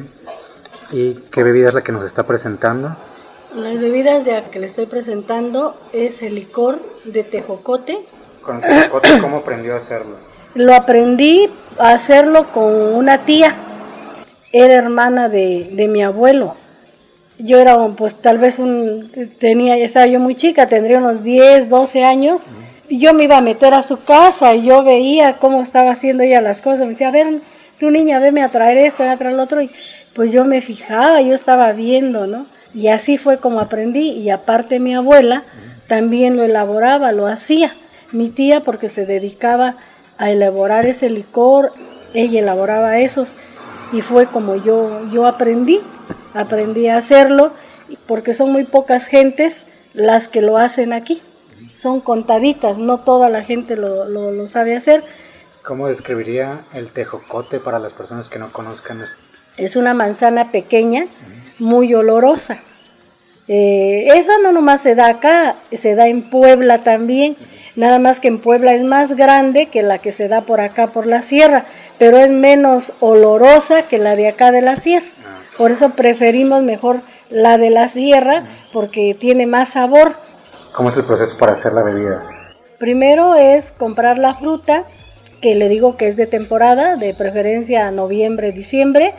¿Y 0.93 1.15
qué 1.33 1.43
bebida 1.43 1.69
es 1.69 1.75
la 1.75 1.83
que 1.83 1.93
nos 1.93 2.05
está 2.05 2.27
presentando? 2.27 2.97
Las 3.55 3.79
bebidas 3.79 4.25
de 4.25 4.43
que 4.51 4.61
le 4.61 4.67
estoy 4.67 4.87
presentando 4.87 5.77
es 5.93 6.23
el 6.23 6.37
licor 6.37 6.81
de 7.05 7.25
tejocote, 7.25 8.07
¿Con 8.43 8.63
el 8.65 8.89
cómo 9.21 9.39
aprendió 9.39 9.75
a 9.75 9.79
hacerlo? 9.79 10.17
Lo 10.55 10.75
aprendí 10.75 11.49
a 11.79 11.93
hacerlo 11.93 12.53
con 12.53 12.75
una 12.95 13.19
tía. 13.19 13.55
Era 14.53 14.75
hermana 14.75 15.29
de, 15.29 15.89
mi 15.89 16.03
abuelo. 16.03 16.57
Yo 17.39 17.59
era, 17.59 17.77
pues 17.97 18.15
tal 18.17 18.39
vez 18.39 18.59
un, 18.59 19.11
tenía, 19.39 19.77
estaba 19.79 20.07
yo 20.07 20.21
muy 20.21 20.35
chica, 20.35 20.69
tendría 20.69 20.99
unos 20.99 21.25
10, 21.25 21.71
12 21.71 22.05
años. 22.05 22.43
Y 22.89 22.99
yo 22.99 23.15
me 23.15 23.25
iba 23.25 23.39
a 23.39 23.43
meter 23.43 23.73
a 23.73 23.83
su 23.83 24.05
casa 24.05 24.55
y 24.55 24.65
yo 24.65 24.85
veía 24.85 25.39
cómo 25.39 25.63
estaba 25.63 25.93
haciendo 25.93 26.23
ella 26.23 26.43
las 26.43 26.61
cosas. 26.61 26.81
Me 26.81 26.89
decía, 26.89 27.09
a 27.09 27.13
ver, 27.13 27.41
tu 27.79 27.91
niña, 27.91 28.19
veme 28.19 28.43
a 28.43 28.51
traer 28.51 28.77
esto, 28.77 29.03
a 29.09 29.17
traer 29.17 29.35
lo 29.35 29.45
otro. 29.45 29.63
Y 29.63 29.71
pues 30.13 30.31
yo 30.31 30.45
me 30.45 30.61
fijaba, 30.61 31.23
yo 31.23 31.35
estaba 31.35 31.73
viendo, 31.73 32.27
¿no? 32.27 32.47
Y 32.75 32.89
así 32.89 33.17
fue 33.17 33.39
como 33.39 33.61
aprendí. 33.61 34.11
Y 34.11 34.29
aparte 34.29 34.79
mi 34.79 34.95
abuela 34.95 35.45
también 35.87 36.37
lo 36.37 36.45
elaboraba, 36.45 37.13
lo 37.13 37.27
hacía. 37.27 37.75
Mi 38.13 38.31
tía, 38.31 38.63
porque 38.63 38.89
se 38.89 39.07
dedicaba 39.07 39.77
a 40.19 40.31
elaborar 40.31 40.87
ese 40.87 41.11
licor, 41.11 41.73
ella 42.15 42.41
elaboraba 42.41 42.99
esos 42.99 43.35
y 43.93 44.03
fue 44.03 44.27
como 44.27 44.57
yo, 44.57 45.11
yo 45.11 45.27
aprendí, 45.27 45.81
aprendí 46.35 46.89
a 46.89 46.97
hacerlo, 46.97 47.53
porque 48.07 48.35
son 48.35 48.53
muy 48.53 48.65
pocas 48.65 49.07
gentes 49.07 49.65
las 49.95 50.29
que 50.29 50.41
lo 50.41 50.59
hacen 50.59 50.93
aquí, 50.93 51.23
son 51.75 52.01
contaditas, 52.01 52.79
no 52.79 53.01
toda 53.01 53.29
la 53.29 53.43
gente 53.43 53.77
lo, 53.77 54.07
lo, 54.07 54.47
sabe 54.47 54.77
hacer. 54.77 55.05
¿Cómo 55.65 55.89
describiría 55.89 56.65
el 56.73 56.91
tejocote 56.91 57.61
para 57.61 57.79
las 57.79 57.93
personas 57.93 58.29
que 58.29 58.39
no 58.39 58.53
conozcan 58.53 59.03
esto? 59.03 59.17
Es 59.57 59.77
una 59.77 59.95
manzana 59.95 60.51
pequeña, 60.51 61.07
muy 61.59 61.95
olorosa. 61.95 62.61
Eh, 63.49 64.09
esa 64.15 64.39
no 64.43 64.53
nomás 64.53 64.81
se 64.83 64.95
da 64.95 65.09
acá, 65.09 65.57
se 65.73 65.95
da 65.95 66.09
en 66.09 66.31
Puebla 66.31 66.83
también 66.83 67.37
nada 67.77 67.99
más 67.99 68.21
que 68.21 68.29
en 68.29 68.39
Puebla 68.39 68.75
es 68.75 68.83
más 68.83 69.17
grande 69.17 69.67
que 69.67 69.83
la 69.83 69.99
que 69.99 70.13
se 70.13 70.29
da 70.29 70.43
por 70.43 70.61
acá 70.61 70.89
por 70.89 71.07
la 71.07 71.23
sierra, 71.23 71.65
pero 71.99 72.19
es 72.19 72.31
menos 72.31 72.93
olorosa 73.01 73.83
que 73.83 73.99
la 73.99 74.17
de 74.17 74.29
acá 74.29 74.53
de 74.53 74.63
la 74.63 74.77
sierra. 74.77 75.07
Ah. 75.25 75.39
Por 75.57 75.71
eso 75.71 75.91
preferimos 75.91 76.63
mejor 76.63 77.01
la 77.31 77.59
de 77.59 77.71
la 77.71 77.89
sierra 77.89 78.45
porque 78.73 79.17
tiene 79.19 79.47
más 79.47 79.71
sabor. 79.71 80.17
¿Cómo 80.73 80.89
es 80.89 80.97
el 80.97 81.05
proceso 81.05 81.37
para 81.39 81.53
hacer 81.53 81.73
la 81.73 81.83
bebida? 81.83 82.23
Primero 82.79 83.35
es 83.35 83.73
comprar 83.73 84.19
la 84.19 84.35
fruta, 84.35 84.85
que 85.41 85.55
le 85.55 85.69
digo 85.69 85.97
que 85.97 86.09
es 86.09 86.17
de 86.17 86.27
temporada, 86.27 86.97
de 86.97 87.15
preferencia 87.15 87.91
noviembre, 87.91 88.53
diciembre. 88.53 89.15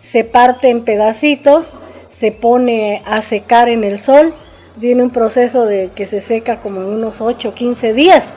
Se 0.00 0.24
parte 0.24 0.68
en 0.68 0.84
pedacitos, 0.84 1.74
se 2.16 2.32
pone 2.32 3.02
a 3.04 3.20
secar 3.20 3.68
en 3.68 3.84
el 3.84 3.98
sol 3.98 4.32
tiene 4.80 5.02
un 5.02 5.10
proceso 5.10 5.66
de 5.66 5.90
que 5.94 6.06
se 6.06 6.22
seca 6.22 6.60
como 6.60 6.80
en 6.80 6.86
unos 6.86 7.20
8 7.20 7.50
o 7.50 7.52
15 7.52 7.92
días, 7.92 8.36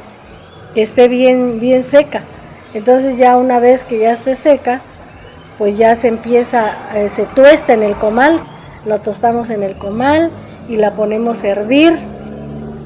que 0.74 0.82
esté 0.82 1.08
bien, 1.08 1.62
bien 1.62 1.86
seca. 1.86 2.24
Entonces 2.74 3.18
ya 3.18 3.38
una 3.38 3.62
vez 3.62 3.86
que 3.86 4.00
ya 4.00 4.12
esté 4.12 4.36
seca, 4.36 4.82
pues 5.58 5.78
ya 5.78 5.96
se 5.96 6.10
empieza, 6.10 6.76
eh, 6.94 7.08
se 7.08 7.24
tuesta 7.28 7.74
en 7.74 7.84
el 7.84 7.96
comal, 7.96 8.42
lo 8.86 9.00
tostamos 9.00 9.50
en 9.50 9.64
el 9.64 9.78
comal 9.78 10.30
y 10.68 10.76
la 10.76 10.94
ponemos 10.94 11.46
a 11.46 11.48
hervir 11.48 11.98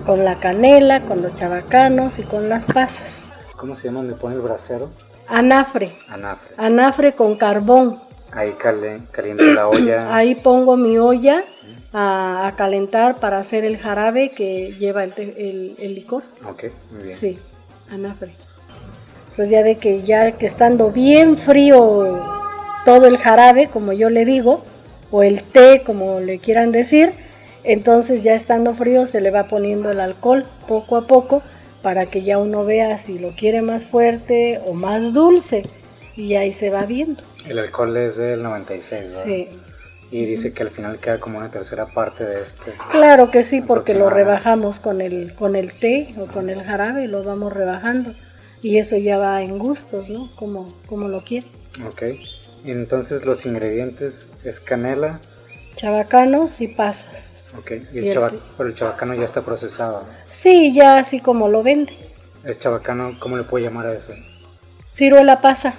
con 0.06 0.24
la 0.24 0.40
canela, 0.40 1.02
con 1.02 1.24
los 1.24 1.34
chabacanos 1.34 2.20
y 2.20 2.24
con 2.24 2.50
las 2.50 2.68
pasas. 2.68 3.32
¿Cómo 3.56 3.76
se 3.76 3.86
llama 3.86 4.02
donde 4.02 4.14
pone 4.14 4.36
el 4.36 4.42
brasero? 4.42 4.92
Anafre. 5.28 5.96
Anafre. 6.08 6.54
Anafre 6.58 7.16
con 7.16 7.36
carbón. 7.36 8.13
Ahí 8.36 8.54
calienta 8.54 9.44
la 9.44 9.68
olla. 9.68 10.16
Ahí 10.16 10.36
pongo 10.36 10.76
mi 10.78 10.98
olla 10.98 11.44
a, 11.94 12.54
calentar 12.58 13.20
para 13.20 13.40
hacer 13.40 13.66
el 13.66 13.78
jarabe 13.78 14.30
que 14.30 14.74
lleva 14.74 15.04
el, 15.04 15.76
el, 15.78 15.96
licor. 15.96 16.24
Ok, 16.50 16.66
muy 16.92 17.04
bien. 17.04 17.18
Sí, 17.18 17.38
anafre. 17.90 18.34
Entonces 19.30 19.50
ya 19.50 19.64
de 19.64 19.78
que 19.78 20.04
ya 20.04 20.34
que 20.34 20.46
estando 20.46 20.92
bien 20.92 21.38
frío 21.38 22.22
todo 22.86 23.08
el 23.08 23.18
jarabe, 23.18 23.70
como 23.70 23.94
yo 23.94 24.10
le 24.10 24.26
digo, 24.26 24.64
o 25.12 25.24
el 25.24 25.44
té, 25.44 25.84
como 25.86 26.20
le 26.20 26.40
quieran 26.40 26.72
decir, 26.72 27.14
entonces 27.64 28.24
ya 28.24 28.34
estando 28.34 28.74
frío 28.74 29.06
se 29.06 29.22
le 29.22 29.32
va 29.32 29.48
poniendo 29.48 29.92
el 29.92 30.00
alcohol 30.00 30.46
poco 30.68 30.98
a 30.98 31.08
poco 31.08 31.42
para 31.82 32.08
que 32.08 32.24
ya 32.24 32.38
uno 32.38 32.66
vea 32.66 32.98
si 32.98 33.20
lo 33.20 33.36
quiere 33.36 33.62
más 33.62 33.86
fuerte 33.86 34.60
o 34.66 34.74
más 34.74 35.14
dulce 35.14 35.64
y 36.16 36.36
ahí 36.36 36.52
se 36.52 36.70
va 36.70 36.84
viendo. 36.84 37.24
El 37.48 37.60
alcohol 37.60 37.96
es 37.98 38.18
del 38.18 38.42
96, 38.42 39.04
¿verdad? 39.06 39.24
Sí. 39.24 39.50
Y 40.12 40.26
dice 40.26 40.54
que 40.54 40.64
al 40.64 40.70
final 40.70 41.00
queda 41.00 41.20
como 41.20 41.40
una 41.40 41.50
tercera 41.50 41.88
parte 41.88 42.24
de 42.24 42.44
este. 42.44 42.74
Claro 42.92 43.32
que 43.32 43.44
sí, 43.44 43.62
porque 43.62 43.96
lo 43.96 44.10
rebajamos 44.10 44.80
con 44.80 45.02
el, 45.02 45.34
con 45.34 45.56
el 45.56 45.80
té 45.80 46.14
o 46.20 46.28
con 46.28 46.50
el 46.50 46.64
jarabe, 46.64 47.08
lo 47.08 47.24
vamos 47.24 47.52
rebajando. 47.52 48.14
Y 48.62 48.78
eso 48.78 48.96
ya 48.96 49.18
va 49.18 49.42
en 49.42 49.58
gustos, 49.58 50.10
¿no? 50.10 50.30
Como, 50.36 50.74
como 50.88 51.08
lo 51.08 51.22
quiere. 51.24 51.48
Ok. 51.88 52.04
Y 52.64 52.72
entonces 52.72 53.26
los 53.26 53.46
ingredientes 53.46 54.28
es 54.44 54.60
canela. 54.60 55.20
Chabacanos 55.76 56.62
y 56.62 56.70
pasas. 56.70 57.42
Ok, 57.58 57.72
y 57.94 58.08
el, 58.08 58.20
pero 58.58 58.70
el 58.70 58.76
chabacano 58.76 59.14
ya 59.16 59.26
está 59.26 59.42
procesado. 59.44 60.06
Sí, 60.30 60.74
ya 60.74 60.98
así 60.98 61.20
como 61.20 61.50
lo 61.50 61.62
vende. 61.62 61.94
¿El 62.44 62.58
chabacano 62.58 63.18
cómo 63.20 63.38
le 63.38 63.44
puede 63.44 63.66
llamar 63.66 63.88
a 63.88 63.94
eso? 63.94 64.14
Ciruela 64.92 65.42
pasa. 65.42 65.74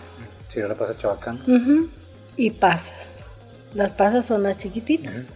Chabacano. 0.99 1.41
Y 2.37 2.51
pasas. 2.51 3.19
Las 3.75 3.93
pasas 3.93 4.27
son 4.27 4.43
las 4.43 4.59
chiquititas. 4.59 5.27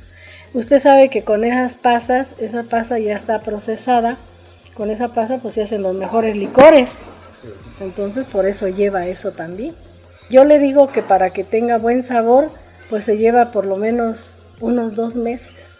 Usted 0.55 0.81
sabe 0.81 1.11
que 1.11 1.25
con 1.25 1.45
esas 1.45 1.75
pasas, 1.75 2.35
esa 2.39 2.63
pasa 2.63 2.99
ya 2.99 3.17
está 3.17 3.41
procesada. 3.41 4.17
Con 4.75 4.91
esa 4.91 5.09
pasa 5.09 5.39
pues 5.39 5.55
se 5.55 5.63
hacen 5.63 5.83
los 5.83 5.95
mejores 5.95 6.37
licores. 6.37 6.99
Entonces 7.81 8.25
por 8.27 8.47
eso 8.47 8.69
lleva 8.69 9.07
eso 9.07 9.33
también. 9.33 9.75
Yo 10.31 10.45
le 10.45 10.59
digo 10.59 10.89
que 10.89 11.03
para 11.03 11.31
que 11.31 11.45
tenga 11.45 11.79
buen 11.79 12.03
sabor, 12.03 12.51
pues 12.91 13.05
se 13.05 13.17
lleva 13.17 13.51
por 13.51 13.65
lo 13.65 13.77
menos 13.77 14.37
unos 14.61 14.95
dos 14.95 15.17
meses. 15.17 15.79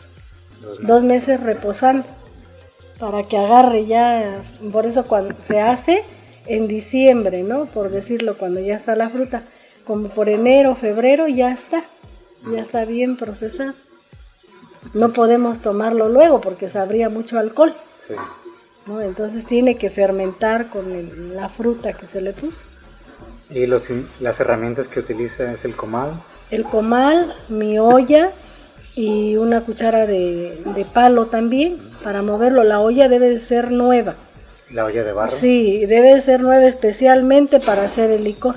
Dos 0.81 1.03
meses, 1.03 1.41
reposando. 1.41 2.05
Para 2.99 3.23
que 3.23 3.37
agarre 3.37 3.87
ya, 3.87 4.43
por 4.73 4.87
eso 4.87 5.05
cuando 5.05 5.35
se 5.41 5.61
hace 5.61 6.03
en 6.49 6.69
diciembre, 6.69 7.43
¿no? 7.43 7.67
Por 7.67 7.91
decirlo, 7.91 8.37
cuando 8.37 8.61
ya 8.61 8.75
está 8.75 8.97
la 8.97 9.09
fruta. 9.09 9.43
Como 9.85 10.09
por 10.09 10.29
enero, 10.29 10.75
febrero, 10.75 11.29
ya 11.29 11.53
está. 11.53 11.85
Ya 12.53 12.61
está 12.61 12.85
bien 12.85 13.17
procesado. 13.17 13.75
No 14.95 15.13
podemos 15.13 15.61
tomarlo 15.61 16.09
luego 16.09 16.41
porque 16.41 16.69
sabría 16.69 17.09
mucho 17.09 17.39
alcohol. 17.39 17.75
Sí. 18.07 18.15
Entonces 19.03 19.45
tiene 19.45 19.77
que 19.77 19.91
fermentar 19.91 20.69
con 20.69 21.35
la 21.35 21.49
fruta 21.49 21.93
que 21.93 22.07
se 22.07 22.21
le 22.21 22.33
puso. 22.33 22.61
¿Y 23.51 23.67
los, 23.67 23.85
las 24.21 24.41
herramientas 24.41 24.89
que 24.89 25.01
utiliza 25.01 25.53
es 25.53 25.65
el 25.65 25.75
comal? 25.75 26.23
El 26.51 26.65
comal, 26.65 27.35
mi 27.49 27.79
olla 27.79 28.33
y 28.95 29.37
una 29.37 29.63
cuchara 29.63 30.07
de, 30.07 30.87
palo 30.93 31.27
también 31.27 31.79
para 32.03 32.23
moverlo. 32.23 32.65
La 32.65 32.81
olla 32.81 33.09
debe 33.09 33.31
de 33.31 33.39
ser 33.39 33.71
nueva. 33.71 34.17
¿La 34.71 34.85
olla 34.85 35.03
de 35.03 35.13
barro? 35.13 35.33
Sí, 35.33 35.87
debe 35.87 36.15
de 36.15 36.21
ser 36.21 36.41
nueva 36.41 36.67
especialmente 36.67 37.61
para 37.61 37.85
hacer 37.85 38.11
el 38.11 38.25
licor. 38.25 38.57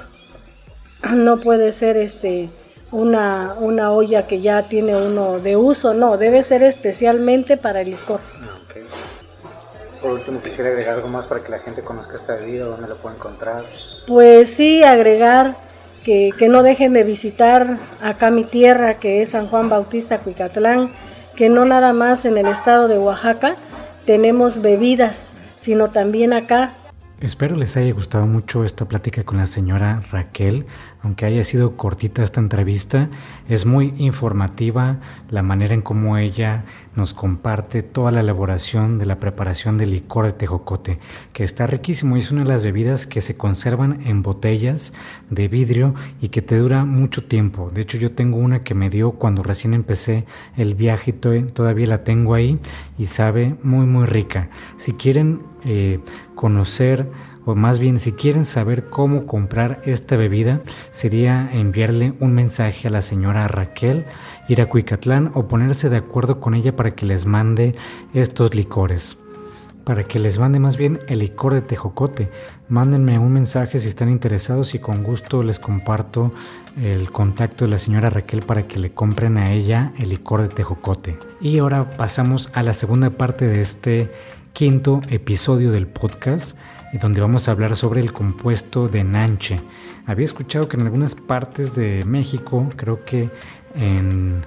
No 1.10 1.40
puede 1.40 1.72
ser 1.72 1.98
este 1.98 2.50
una, 2.92 3.56
una 3.58 3.92
olla 3.94 4.28
que 4.28 4.42
ya 4.42 4.64
tiene 4.68 4.96
uno 4.96 5.40
de 5.40 5.56
uso, 5.56 5.94
no, 5.94 6.18
debe 6.18 6.44
ser 6.44 6.62
especialmente 6.64 7.58
para 7.58 7.82
el 7.82 7.92
licor. 7.92 8.20
Ah, 8.42 8.60
Por 10.02 10.12
último, 10.12 10.42
quisiera 10.42 10.70
agregar 10.70 10.96
algo 10.96 11.08
más 11.08 11.26
para 11.28 11.42
que 11.42 11.50
la 11.50 11.60
gente 11.60 11.82
conozca 11.82 12.18
esta 12.18 12.36
bebida, 12.36 12.66
dónde 12.66 12.90
la 12.90 12.96
puede 12.96 13.16
encontrar. 13.16 13.64
Pues 14.08 14.50
sí, 14.50 14.84
agregar 14.84 15.56
que, 16.04 16.32
que, 16.38 16.50
no 16.50 16.64
dejen 16.64 16.94
de 16.94 17.04
visitar 17.04 17.78
acá 18.02 18.32
mi 18.32 18.44
tierra, 18.44 19.00
que 19.00 19.22
es 19.22 19.30
San 19.30 19.48
Juan 19.48 19.70
Bautista, 19.70 20.20
Cuicatlán, 20.20 20.92
que 21.36 21.48
no 21.48 21.64
nada 21.66 21.94
más 21.94 22.26
en 22.26 22.38
el 22.38 22.48
estado 22.48 22.88
de 22.88 22.98
Oaxaca 22.98 23.56
tenemos 24.06 24.62
bebidas, 24.62 25.31
sino 25.62 25.88
también 25.88 26.34
acá 26.34 26.74
Espero 27.22 27.56
les 27.56 27.78
haya 27.78 27.94
gustado 27.94 28.26
mucho 28.26 28.66
esta 28.66 28.88
plática 28.88 29.24
con 29.24 29.38
la 29.38 29.46
señora 29.46 30.02
Raquel, 30.12 30.66
aunque 31.04 31.28
haya 31.28 31.44
sido 31.44 31.78
cortita 31.78 32.24
esta 32.24 32.40
entrevista, 32.40 33.10
es 33.48 33.68
muy 33.68 33.94
informativa 33.98 34.98
la 35.30 35.44
manera 35.44 35.76
en 35.76 35.84
cómo 35.84 36.18
ella 36.18 36.66
nos 36.96 37.14
comparte 37.14 37.84
toda 37.84 38.12
la 38.12 38.22
elaboración 38.22 38.98
de 38.98 39.06
la 39.06 39.20
preparación 39.20 39.78
del 39.78 39.92
licor 39.92 40.26
de 40.26 40.34
tejocote, 40.34 40.98
que 41.32 41.44
está 41.44 41.68
riquísimo 41.68 42.18
y 42.18 42.22
es 42.22 42.32
una 42.32 42.42
de 42.42 42.50
las 42.50 42.64
bebidas 42.64 43.06
que 43.06 43.22
se 43.22 43.38
conservan 43.38 44.02
en 44.08 44.24
botellas 44.24 44.92
de 45.30 45.48
vidrio 45.48 45.94
y 46.22 46.30
que 46.30 46.42
te 46.42 46.58
dura 46.58 46.86
mucho 46.86 47.24
tiempo. 47.24 47.70
De 47.72 47.82
hecho 47.82 48.00
yo 48.00 48.14
tengo 48.14 48.40
una 48.40 48.64
que 48.64 48.74
me 48.74 48.90
dio 48.90 49.12
cuando 49.12 49.44
recién 49.44 49.76
empecé 49.76 50.26
el 50.58 50.74
viaje 50.74 51.14
todavía 51.14 51.86
la 51.86 52.04
tengo 52.04 52.34
ahí 52.34 52.60
y 52.98 53.06
sabe 53.06 53.58
muy 53.62 53.86
muy 53.86 54.08
rica. 54.08 54.50
Si 54.78 54.94
quieren 54.94 55.52
eh, 55.66 56.00
conocer 56.36 57.10
o 57.46 57.56
más 57.56 57.80
bien 57.80 58.00
si 58.00 58.12
quieren 58.12 58.46
saber 58.46 58.90
cómo 58.90 59.26
comprar 59.26 59.82
esta 59.86 60.16
bebida, 60.16 60.62
sería 60.92 61.50
enviarle 61.52 62.14
un 62.20 62.34
mensaje 62.34 62.88
a 62.88 62.92
la 62.92 63.02
señora 63.02 63.48
Raquel, 63.48 64.06
ir 64.48 64.62
a 64.62 64.68
Cuicatlán 64.68 65.32
o 65.34 65.48
ponerse 65.48 65.90
de 65.90 65.98
acuerdo 65.98 66.40
con 66.40 66.54
ella 66.54 66.76
para 66.76 66.92
que 66.92 67.06
les 67.06 67.26
mande 67.26 67.76
estos 68.14 68.54
licores. 68.54 69.18
Para 69.84 70.04
que 70.04 70.20
les 70.20 70.38
mande 70.38 70.60
más 70.60 70.78
bien 70.78 71.00
el 71.08 71.20
licor 71.20 71.56
de 71.56 71.62
tejocote. 71.62 72.30
Mándenme 72.70 73.18
un 73.18 73.34
mensaje 73.34 73.80
si 73.80 73.88
están 73.88 74.10
interesados 74.10 74.76
y 74.76 74.80
con 74.80 75.02
gusto 75.02 75.42
les 75.42 75.58
comparto 75.58 76.32
el 76.80 77.12
contacto 77.12 77.66
de 77.66 77.72
la 77.72 77.80
señora 77.80 78.12
Raquel 78.12 78.42
para 78.44 78.68
que 78.68 78.78
le 78.78 78.94
compren 78.94 79.40
a 79.40 79.52
ella 79.52 79.92
el 79.98 80.10
licor 80.10 80.44
de 80.44 80.50
tejocote. 80.50 81.18
Y 81.42 81.58
ahora 81.58 81.90
pasamos 81.90 82.52
a 82.54 82.62
la 82.62 82.74
segunda 82.74 83.10
parte 83.10 83.48
de 83.48 83.62
este 83.62 84.12
quinto 84.54 85.02
episodio 85.10 85.72
del 85.72 85.88
podcast 85.88 86.56
donde 87.00 87.22
vamos 87.22 87.48
a 87.48 87.52
hablar 87.52 87.76
sobre 87.76 88.02
el 88.02 88.12
compuesto 88.12 88.88
de 88.88 89.04
nanche. 89.04 89.58
Había 90.06 90.26
escuchado 90.26 90.68
que 90.68 90.78
en 90.78 90.84
algunas 90.84 91.16
partes 91.16 91.76
de 91.76 92.04
México, 92.06 92.68
creo 92.76 93.06
que 93.06 93.30
en 93.76 94.44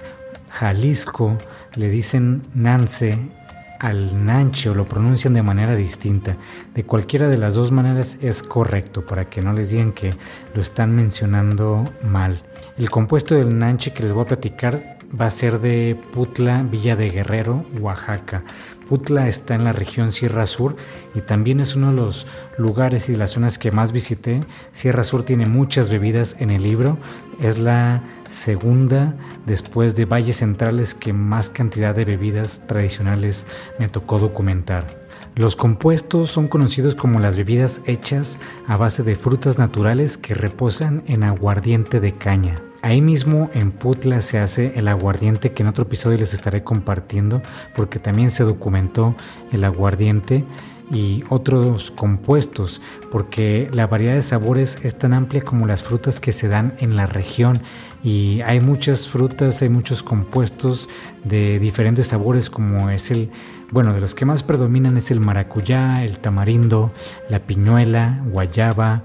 Jalisco, 0.49 1.37
le 1.75 1.89
dicen 1.89 2.43
nance 2.53 3.17
al 3.79 4.25
nanche 4.25 4.69
o 4.69 4.75
lo 4.75 4.87
pronuncian 4.87 5.33
de 5.33 5.41
manera 5.41 5.75
distinta. 5.75 6.37
De 6.73 6.83
cualquiera 6.83 7.27
de 7.27 7.37
las 7.37 7.55
dos 7.55 7.71
maneras 7.71 8.17
es 8.21 8.41
correcto 8.43 9.05
para 9.05 9.29
que 9.29 9.41
no 9.41 9.53
les 9.53 9.71
digan 9.71 9.91
que 9.91 10.11
lo 10.53 10.61
están 10.61 10.95
mencionando 10.95 11.83
mal. 12.03 12.41
El 12.77 12.89
compuesto 12.89 13.35
del 13.35 13.57
nanche 13.57 13.91
que 13.91 14.03
les 14.03 14.13
voy 14.13 14.23
a 14.23 14.27
platicar 14.27 14.94
va 15.19 15.27
a 15.27 15.31
ser 15.31 15.59
de 15.59 15.99
Putla, 16.13 16.63
Villa 16.63 16.95
de 16.95 17.09
Guerrero, 17.09 17.65
Oaxaca. 17.79 18.43
Putla 18.87 19.27
está 19.27 19.55
en 19.55 19.63
la 19.63 19.73
región 19.73 20.11
Sierra 20.11 20.45
Sur 20.45 20.75
y 21.15 21.21
también 21.21 21.59
es 21.59 21.75
uno 21.75 21.91
de 21.91 21.97
los 21.97 22.27
lugares 22.57 23.09
y 23.09 23.15
las 23.15 23.31
zonas 23.31 23.57
que 23.57 23.71
más 23.71 23.91
visité. 23.91 24.39
Sierra 24.71 25.03
Sur 25.03 25.23
tiene 25.23 25.47
muchas 25.47 25.89
bebidas 25.89 26.35
en 26.39 26.51
el 26.51 26.63
libro. 26.63 26.97
Es 27.41 27.57
la 27.57 28.03
segunda 28.29 29.15
después 29.45 29.95
de 29.95 30.05
Valles 30.05 30.37
Centrales 30.37 30.93
que 30.93 31.13
más 31.13 31.49
cantidad 31.49 31.95
de 31.95 32.05
bebidas 32.05 32.61
tradicionales 32.67 33.45
me 33.79 33.89
tocó 33.89 34.19
documentar. 34.19 34.85
Los 35.35 35.55
compuestos 35.55 36.31
son 36.31 36.47
conocidos 36.47 36.95
como 36.95 37.19
las 37.19 37.35
bebidas 37.35 37.81
hechas 37.85 38.39
a 38.67 38.77
base 38.77 39.03
de 39.03 39.17
frutas 39.17 39.57
naturales 39.57 40.17
que 40.17 40.33
reposan 40.33 41.03
en 41.07 41.23
aguardiente 41.23 41.99
de 41.99 42.13
caña. 42.13 42.55
Ahí 42.85 43.01
mismo 43.01 43.49
en 43.55 43.71
Putla 43.71 44.21
se 44.21 44.37
hace 44.37 44.73
el 44.75 44.87
aguardiente 44.87 45.53
que 45.53 45.63
en 45.63 45.69
otro 45.69 45.85
episodio 45.85 46.19
les 46.19 46.35
estaré 46.35 46.63
compartiendo 46.63 47.41
porque 47.75 47.97
también 47.97 48.29
se 48.29 48.43
documentó 48.43 49.15
el 49.51 49.63
aguardiente 49.63 50.45
y 50.91 51.23
otros 51.29 51.89
compuestos 51.89 52.83
porque 53.11 53.71
la 53.73 53.87
variedad 53.87 54.13
de 54.13 54.21
sabores 54.21 54.77
es 54.83 54.99
tan 54.99 55.15
amplia 55.15 55.41
como 55.41 55.65
las 55.65 55.81
frutas 55.81 56.19
que 56.19 56.31
se 56.31 56.47
dan 56.47 56.75
en 56.77 56.95
la 56.95 57.07
región. 57.07 57.59
Y 58.03 58.41
hay 58.41 58.59
muchas 58.59 59.07
frutas, 59.07 59.63
hay 59.63 59.69
muchos 59.69 60.03
compuestos 60.03 60.87
de 61.23 61.57
diferentes 61.57 62.05
sabores 62.05 62.51
como 62.51 62.91
es 62.91 63.09
el, 63.09 63.31
bueno, 63.71 63.93
de 63.93 63.99
los 63.99 64.13
que 64.13 64.25
más 64.25 64.43
predominan 64.43 64.95
es 64.95 65.09
el 65.09 65.21
maracuyá, 65.21 66.03
el 66.03 66.19
tamarindo, 66.19 66.91
la 67.31 67.39
piñuela, 67.39 68.21
guayaba, 68.27 69.01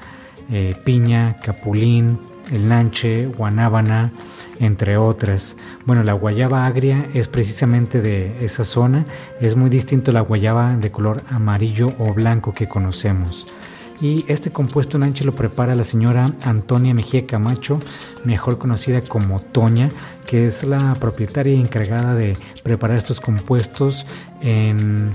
eh, 0.51 0.75
piña, 0.85 1.37
capulín, 1.43 2.19
el 2.51 2.69
nanche, 2.69 3.27
guanábana, 3.27 4.13
entre 4.59 4.97
otras. 4.97 5.57
Bueno, 5.87 6.03
la 6.03 6.13
guayaba 6.13 6.67
agria 6.67 7.07
es 7.15 7.29
precisamente 7.29 8.01
de 8.01 8.45
esa 8.45 8.65
zona, 8.65 9.05
es 9.41 9.57
muy 9.57 9.71
distinto 9.71 10.11
a 10.11 10.15
la 10.15 10.21
guayaba 10.21 10.77
de 10.77 10.91
color 10.91 11.23
amarillo 11.31 11.93
o 11.99 12.13
blanco 12.13 12.53
que 12.53 12.69
conocemos. 12.69 13.47
Y 14.01 14.25
este 14.29 14.51
compuesto 14.51 14.97
nanche 14.97 15.25
lo 15.25 15.33
prepara 15.33 15.75
la 15.75 15.85
señora 15.85 16.33
Antonia 16.43 16.95
Mejía 16.95 17.27
Camacho, 17.27 17.79
mejor 18.25 18.57
conocida 18.57 19.03
como 19.03 19.41
Toña, 19.41 19.91
que 20.27 20.47
es 20.47 20.65
la 20.65 20.95
propietaria 20.95 21.55
encargada 21.55 22.15
de 22.15 22.35
preparar 22.63 22.97
estos 22.97 23.21
compuestos 23.21 24.07
en, 24.41 25.13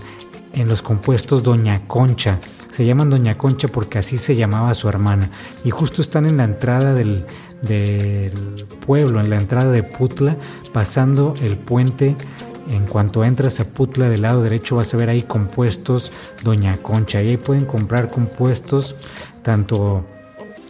en 0.56 0.68
los 0.68 0.82
compuestos 0.82 1.44
Doña 1.44 1.82
Concha. 1.88 2.40
Se 2.72 2.86
llaman 2.86 3.10
Doña 3.10 3.38
Concha 3.38 3.68
porque 3.68 4.00
así 4.00 4.18
se 4.18 4.36
llamaba 4.36 4.74
su 4.74 4.90
hermana. 4.90 5.30
Y 5.64 5.70
justo 5.70 6.02
están 6.02 6.26
en 6.26 6.38
la 6.38 6.46
entrada 6.46 6.94
del, 6.94 7.26
pueblo, 8.86 9.20
en 9.20 9.30
la 9.30 9.38
entrada 9.38 9.72
de 9.72 9.84
Putla, 9.84 10.36
pasando 10.74 11.36
el 11.42 11.58
puente. 11.58 12.16
En 12.72 12.88
cuanto 12.88 13.24
entras 13.24 13.60
a 13.60 13.66
Putla 13.66 14.10
del 14.10 14.24
lado 14.24 14.42
derecho 14.42 14.78
vas 14.78 14.94
a 14.94 14.98
ver 14.98 15.10
ahí 15.10 15.22
compuestos 15.22 16.12
Doña 16.44 16.78
Concha. 16.78 17.22
Y 17.22 17.30
ahí 17.30 17.38
pueden 17.38 17.66
comprar 17.66 18.10
compuestos 18.10 18.96
tanto 19.44 20.04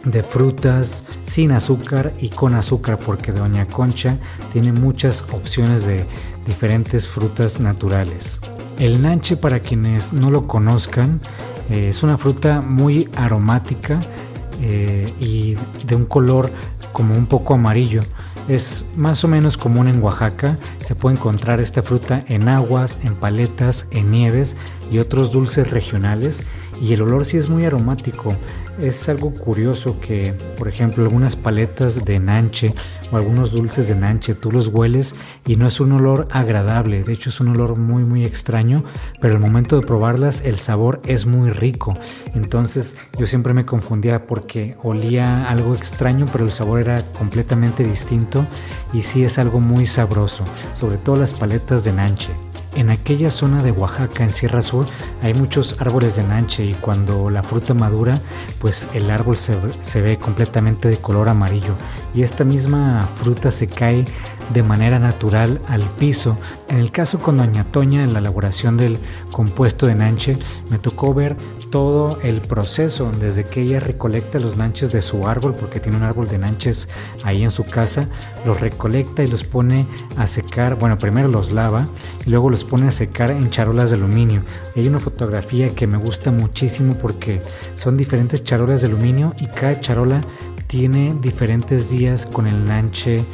de 0.04 0.22
frutas 0.22 1.02
sin 1.26 1.52
azúcar 1.52 2.12
y 2.20 2.28
con 2.28 2.54
azúcar 2.54 2.98
porque 2.98 3.32
Doña 3.32 3.66
Concha 3.66 4.18
tiene 4.52 4.72
muchas 4.72 5.24
opciones 5.32 5.86
de 5.86 6.04
diferentes 6.46 7.08
frutas 7.08 7.58
naturales. 7.58 8.38
El 8.78 9.00
nanche 9.00 9.36
para 9.36 9.60
quienes 9.60 10.12
no 10.12 10.30
lo 10.30 10.46
conozcan 10.46 11.20
eh, 11.70 11.88
es 11.88 12.02
una 12.02 12.18
fruta 12.18 12.60
muy 12.60 13.08
aromática 13.16 13.98
eh, 14.62 15.12
y 15.18 15.56
de 15.86 15.96
un 15.96 16.04
color 16.04 16.50
como 16.92 17.16
un 17.16 17.26
poco 17.26 17.54
amarillo. 17.54 18.02
Es 18.48 18.84
más 18.96 19.24
o 19.24 19.28
menos 19.28 19.56
común 19.56 19.88
en 19.88 20.02
Oaxaca. 20.02 20.56
Se 20.84 20.94
puede 20.94 21.16
encontrar 21.16 21.60
esta 21.60 21.82
fruta 21.82 22.24
en 22.28 22.48
aguas, 22.48 22.98
en 23.02 23.14
paletas, 23.14 23.86
en 23.90 24.10
nieves 24.10 24.56
y 24.92 24.98
otros 24.98 25.30
dulces 25.30 25.70
regionales. 25.70 26.42
Y 26.80 26.92
el 26.92 27.02
olor 27.02 27.24
sí 27.24 27.36
es 27.36 27.48
muy 27.48 27.64
aromático. 27.64 28.34
Es 28.80 29.08
algo 29.08 29.32
curioso 29.32 29.98
que, 30.00 30.34
por 30.58 30.68
ejemplo, 30.68 31.02
algunas 31.02 31.34
paletas 31.34 32.04
de 32.04 32.18
nanche 32.18 32.74
o 33.10 33.16
algunos 33.16 33.52
dulces 33.52 33.88
de 33.88 33.94
nanche, 33.94 34.34
tú 34.34 34.52
los 34.52 34.68
hueles 34.68 35.14
y 35.46 35.56
no 35.56 35.66
es 35.66 35.80
un 35.80 35.92
olor 35.92 36.28
agradable. 36.30 37.02
De 37.02 37.14
hecho, 37.14 37.30
es 37.30 37.40
un 37.40 37.48
olor 37.48 37.78
muy, 37.78 38.04
muy 38.04 38.24
extraño. 38.24 38.84
Pero 39.20 39.34
al 39.34 39.40
momento 39.40 39.80
de 39.80 39.86
probarlas, 39.86 40.42
el 40.44 40.58
sabor 40.58 41.00
es 41.06 41.24
muy 41.24 41.50
rico. 41.50 41.96
Entonces, 42.34 42.96
yo 43.18 43.26
siempre 43.26 43.54
me 43.54 43.64
confundía 43.64 44.26
porque 44.26 44.76
olía 44.82 45.48
algo 45.48 45.74
extraño, 45.74 46.26
pero 46.30 46.44
el 46.44 46.52
sabor 46.52 46.80
era 46.80 47.02
completamente 47.18 47.82
distinto. 47.82 48.44
Y 48.92 49.02
sí 49.02 49.24
es 49.24 49.38
algo 49.38 49.60
muy 49.60 49.86
sabroso, 49.86 50.44
sobre 50.74 50.98
todo 50.98 51.16
las 51.16 51.32
paletas 51.32 51.84
de 51.84 51.92
nanche. 51.92 52.30
En 52.76 52.90
aquella 52.90 53.30
zona 53.30 53.62
de 53.62 53.70
Oaxaca, 53.72 54.22
en 54.22 54.34
Sierra 54.34 54.60
Sur, 54.60 54.84
hay 55.22 55.32
muchos 55.32 55.76
árboles 55.78 56.16
de 56.16 56.22
nanche 56.22 56.62
y 56.62 56.74
cuando 56.74 57.30
la 57.30 57.42
fruta 57.42 57.72
madura, 57.72 58.20
pues 58.58 58.86
el 58.92 59.10
árbol 59.10 59.38
se, 59.38 59.54
se, 59.82 60.02
ve 60.02 60.18
completamente 60.18 60.88
de 60.88 60.98
color 60.98 61.30
amarillo. 61.30 61.74
Y 62.14 62.22
esta 62.22 62.44
misma 62.44 63.08
fruta 63.14 63.50
se 63.50 63.66
cae 63.66 64.04
de 64.52 64.62
manera 64.62 64.98
natural 64.98 65.60
al 65.68 65.82
piso. 65.82 66.36
En 66.68 66.78
el 66.78 66.90
caso 66.90 67.18
con 67.18 67.36
Doña 67.38 67.64
Toña, 67.64 68.02
en 68.02 68.12
la 68.12 68.18
elaboración 68.18 68.76
del 68.76 68.98
compuesto 69.30 69.86
de 69.86 69.94
nanche, 69.94 70.36
me 70.70 70.78
tocó 70.78 71.14
ver 71.14 71.36
todo 71.70 72.18
el 72.22 72.40
proceso, 72.40 73.10
desde 73.20 73.44
que 73.44 73.62
ella 73.62 73.80
recolecta 73.80 74.38
los 74.38 74.56
nanches 74.56 74.92
de 74.92 75.02
su 75.02 75.26
árbol, 75.26 75.54
porque 75.58 75.80
tiene 75.80 75.98
un 75.98 76.04
árbol 76.04 76.28
de 76.28 76.38
nanches 76.38 76.88
ahí 77.24 77.42
en 77.42 77.50
su 77.50 77.64
casa, 77.64 78.08
los 78.44 78.60
recolecta 78.60 79.22
y 79.22 79.26
los 79.26 79.44
pone 79.44 79.86
a 80.16 80.26
secar, 80.26 80.76
bueno, 80.76 80.96
primero 80.96 81.28
los 81.28 81.52
lava 81.52 81.84
y 82.24 82.30
luego 82.30 82.50
los 82.50 82.64
pone 82.64 82.88
a 82.88 82.92
secar 82.92 83.30
en 83.30 83.50
charolas 83.50 83.90
de 83.90 83.96
aluminio. 83.96 84.42
hay 84.74 84.86
una 84.88 85.00
fotografía 85.00 85.70
que 85.70 85.86
me 85.86 85.98
gusta 85.98 86.30
muchísimo 86.30 86.94
porque 86.94 87.42
son 87.76 87.96
diferentes 87.96 88.44
charolas 88.44 88.80
de 88.80 88.88
aluminio 88.88 89.34
y 89.38 89.46
cada 89.46 89.80
charola 89.80 90.20
tiene 90.66 91.14
diferentes 91.20 91.90
días 91.90 92.26
con 92.26 92.46
el 92.46 92.64
nanche 92.64 93.24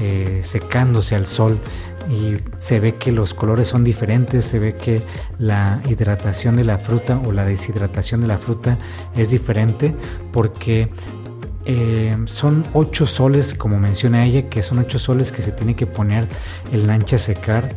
eh, 0.00 0.40
secándose 0.42 1.14
al 1.14 1.26
sol 1.26 1.58
y 2.10 2.36
se 2.58 2.80
ve 2.80 2.96
que 2.96 3.12
los 3.12 3.34
colores 3.34 3.68
son 3.68 3.84
diferentes, 3.84 4.44
se 4.44 4.58
ve 4.58 4.74
que 4.74 5.00
la 5.38 5.80
hidratación 5.88 6.56
de 6.56 6.64
la 6.64 6.78
fruta 6.78 7.20
o 7.24 7.32
la 7.32 7.44
deshidratación 7.44 8.20
de 8.20 8.26
la 8.28 8.38
fruta 8.38 8.78
es 9.16 9.30
diferente 9.30 9.94
porque 10.32 10.88
eh, 11.64 12.16
son 12.26 12.64
ocho 12.74 13.06
soles, 13.06 13.54
como 13.54 13.78
menciona 13.78 14.24
ella, 14.24 14.48
que 14.48 14.62
son 14.62 14.78
ocho 14.78 14.98
soles 14.98 15.32
que 15.32 15.42
se 15.42 15.50
tiene 15.50 15.74
que 15.74 15.86
poner 15.86 16.26
el 16.72 16.86
lancha 16.86 17.16
a 17.16 17.18
secar 17.18 17.74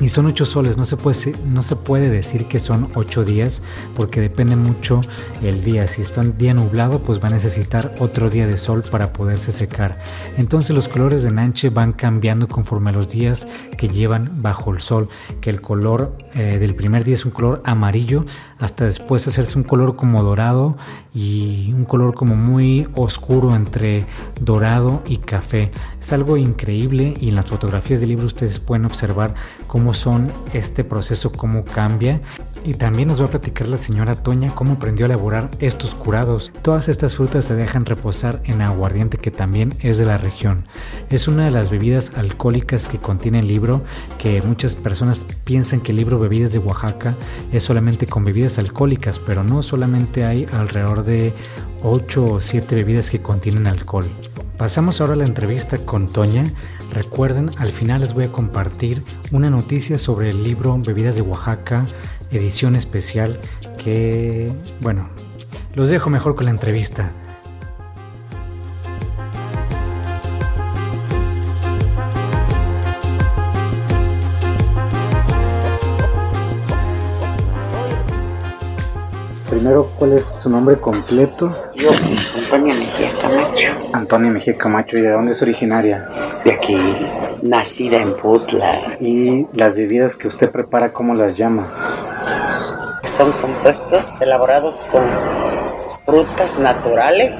y 0.00 0.08
son 0.08 0.26
ocho 0.26 0.46
soles, 0.46 0.76
no 0.78 0.84
se, 0.84 0.96
puede, 0.96 2.10
decir 2.10 2.46
que 2.46 2.58
son 2.58 2.88
ocho 2.94 3.22
días 3.24 3.60
porque 3.94 4.20
depende 4.20 4.56
mucho 4.56 5.02
el 5.42 5.62
día. 5.62 5.86
Si 5.88 6.00
está 6.00 6.22
un 6.22 6.38
día 6.38 6.54
nublado, 6.54 7.00
pues 7.00 7.22
va 7.22 7.28
a 7.28 7.32
necesitar 7.32 7.92
otro 7.98 8.30
día 8.30 8.46
de 8.46 8.56
sol 8.56 8.82
para 8.82 9.12
poderse 9.12 9.52
secar. 9.52 9.98
Entonces 10.38 10.74
los 10.74 10.88
colores 10.88 11.22
de 11.22 11.30
nanche 11.30 11.68
van 11.68 11.92
cambiando 11.92 12.48
conforme 12.48 12.90
a 12.90 12.92
los 12.94 13.10
días 13.10 13.46
que 13.76 13.88
llevan 13.88 14.42
bajo 14.42 14.72
el 14.72 14.80
sol. 14.80 15.08
Que 15.42 15.50
el 15.50 15.60
color 15.60 16.16
eh, 16.34 16.58
del 16.58 16.74
primer 16.74 17.04
día 17.04 17.14
es 17.14 17.26
un 17.26 17.32
color 17.32 17.62
amarillo 17.64 18.24
hasta 18.60 18.84
después 18.84 19.26
hacerse 19.26 19.58
un 19.58 19.64
color 19.64 19.96
como 19.96 20.22
dorado 20.22 20.76
y 21.14 21.72
un 21.72 21.84
color 21.84 22.14
como 22.14 22.36
muy 22.36 22.86
oscuro 22.94 23.56
entre 23.56 24.04
dorado 24.40 25.02
y 25.06 25.16
café. 25.16 25.72
Es 25.98 26.12
algo 26.12 26.36
increíble 26.36 27.14
y 27.20 27.30
en 27.30 27.34
las 27.34 27.46
fotografías 27.46 28.00
del 28.00 28.10
libro 28.10 28.26
ustedes 28.26 28.60
pueden 28.60 28.84
observar 28.84 29.34
cómo 29.66 29.94
son 29.94 30.30
este 30.52 30.84
proceso, 30.84 31.32
cómo 31.32 31.64
cambia. 31.64 32.20
Y 32.64 32.74
también 32.74 33.08
nos 33.08 33.20
va 33.20 33.26
a 33.26 33.30
platicar 33.30 33.68
la 33.68 33.78
señora 33.78 34.16
Toña 34.16 34.54
cómo 34.54 34.74
aprendió 34.74 35.06
a 35.06 35.08
elaborar 35.08 35.50
estos 35.60 35.94
curados. 35.94 36.52
Todas 36.62 36.88
estas 36.88 37.16
frutas 37.16 37.46
se 37.46 37.54
dejan 37.54 37.86
reposar 37.86 38.40
en 38.44 38.60
aguardiente 38.60 39.18
que 39.18 39.30
también 39.30 39.74
es 39.80 39.96
de 39.96 40.04
la 40.04 40.18
región. 40.18 40.64
Es 41.08 41.26
una 41.26 41.46
de 41.46 41.50
las 41.50 41.70
bebidas 41.70 42.12
alcohólicas 42.16 42.86
que 42.86 42.98
contiene 42.98 43.40
el 43.40 43.48
libro, 43.48 43.82
que 44.18 44.42
muchas 44.42 44.76
personas 44.76 45.24
piensan 45.44 45.80
que 45.80 45.92
el 45.92 45.96
libro 45.96 46.18
Bebidas 46.18 46.52
de 46.52 46.58
Oaxaca 46.58 47.14
es 47.52 47.62
solamente 47.62 48.06
con 48.06 48.24
bebidas 48.24 48.58
alcohólicas, 48.58 49.18
pero 49.18 49.42
no 49.42 49.62
solamente 49.62 50.24
hay 50.24 50.46
alrededor 50.52 51.04
de 51.04 51.32
8 51.82 52.24
o 52.24 52.40
7 52.40 52.74
bebidas 52.74 53.08
que 53.08 53.22
contienen 53.22 53.66
alcohol. 53.66 54.06
Pasamos 54.60 55.00
ahora 55.00 55.14
a 55.14 55.16
la 55.16 55.24
entrevista 55.24 55.78
con 55.78 56.06
Toña. 56.06 56.44
Recuerden, 56.92 57.50
al 57.56 57.70
final 57.70 58.02
les 58.02 58.12
voy 58.12 58.24
a 58.24 58.32
compartir 58.32 59.02
una 59.32 59.48
noticia 59.48 59.96
sobre 59.96 60.28
el 60.28 60.42
libro 60.42 60.76
Bebidas 60.78 61.16
de 61.16 61.22
Oaxaca, 61.22 61.86
edición 62.30 62.76
especial, 62.76 63.38
que, 63.82 64.50
bueno, 64.80 65.08
los 65.74 65.88
dejo 65.88 66.10
mejor 66.10 66.36
con 66.36 66.46
la 66.46 66.50
entrevista. 66.50 67.10
Primero, 79.48 79.90
¿cuál 79.98 80.12
es 80.12 80.24
su 80.40 80.48
nombre 80.48 80.78
completo? 80.78 81.54
Yo, 81.74 81.90
Antonia 82.36 82.74
Mejía 82.74 83.10
Camacho. 83.20 83.72
Antonia 83.92 84.30
Mejía 84.30 84.56
Camacho, 84.56 84.96
¿y 84.96 85.02
de 85.02 85.10
dónde 85.10 85.32
es 85.32 85.42
originaria? 85.42 86.08
De 86.44 86.52
aquí, 86.52 86.78
nacida 87.42 88.00
en 88.00 88.14
Putlas. 88.14 88.96
¿Y 89.00 89.46
las 89.52 89.76
bebidas 89.76 90.16
que 90.16 90.28
usted 90.28 90.50
prepara, 90.50 90.92
cómo 90.92 91.14
las 91.14 91.36
llama? 91.36 92.09
Son 93.16 93.32
compuestos 93.32 94.16
elaborados 94.20 94.82
con 94.92 95.02
frutas 96.06 96.58
naturales 96.58 97.36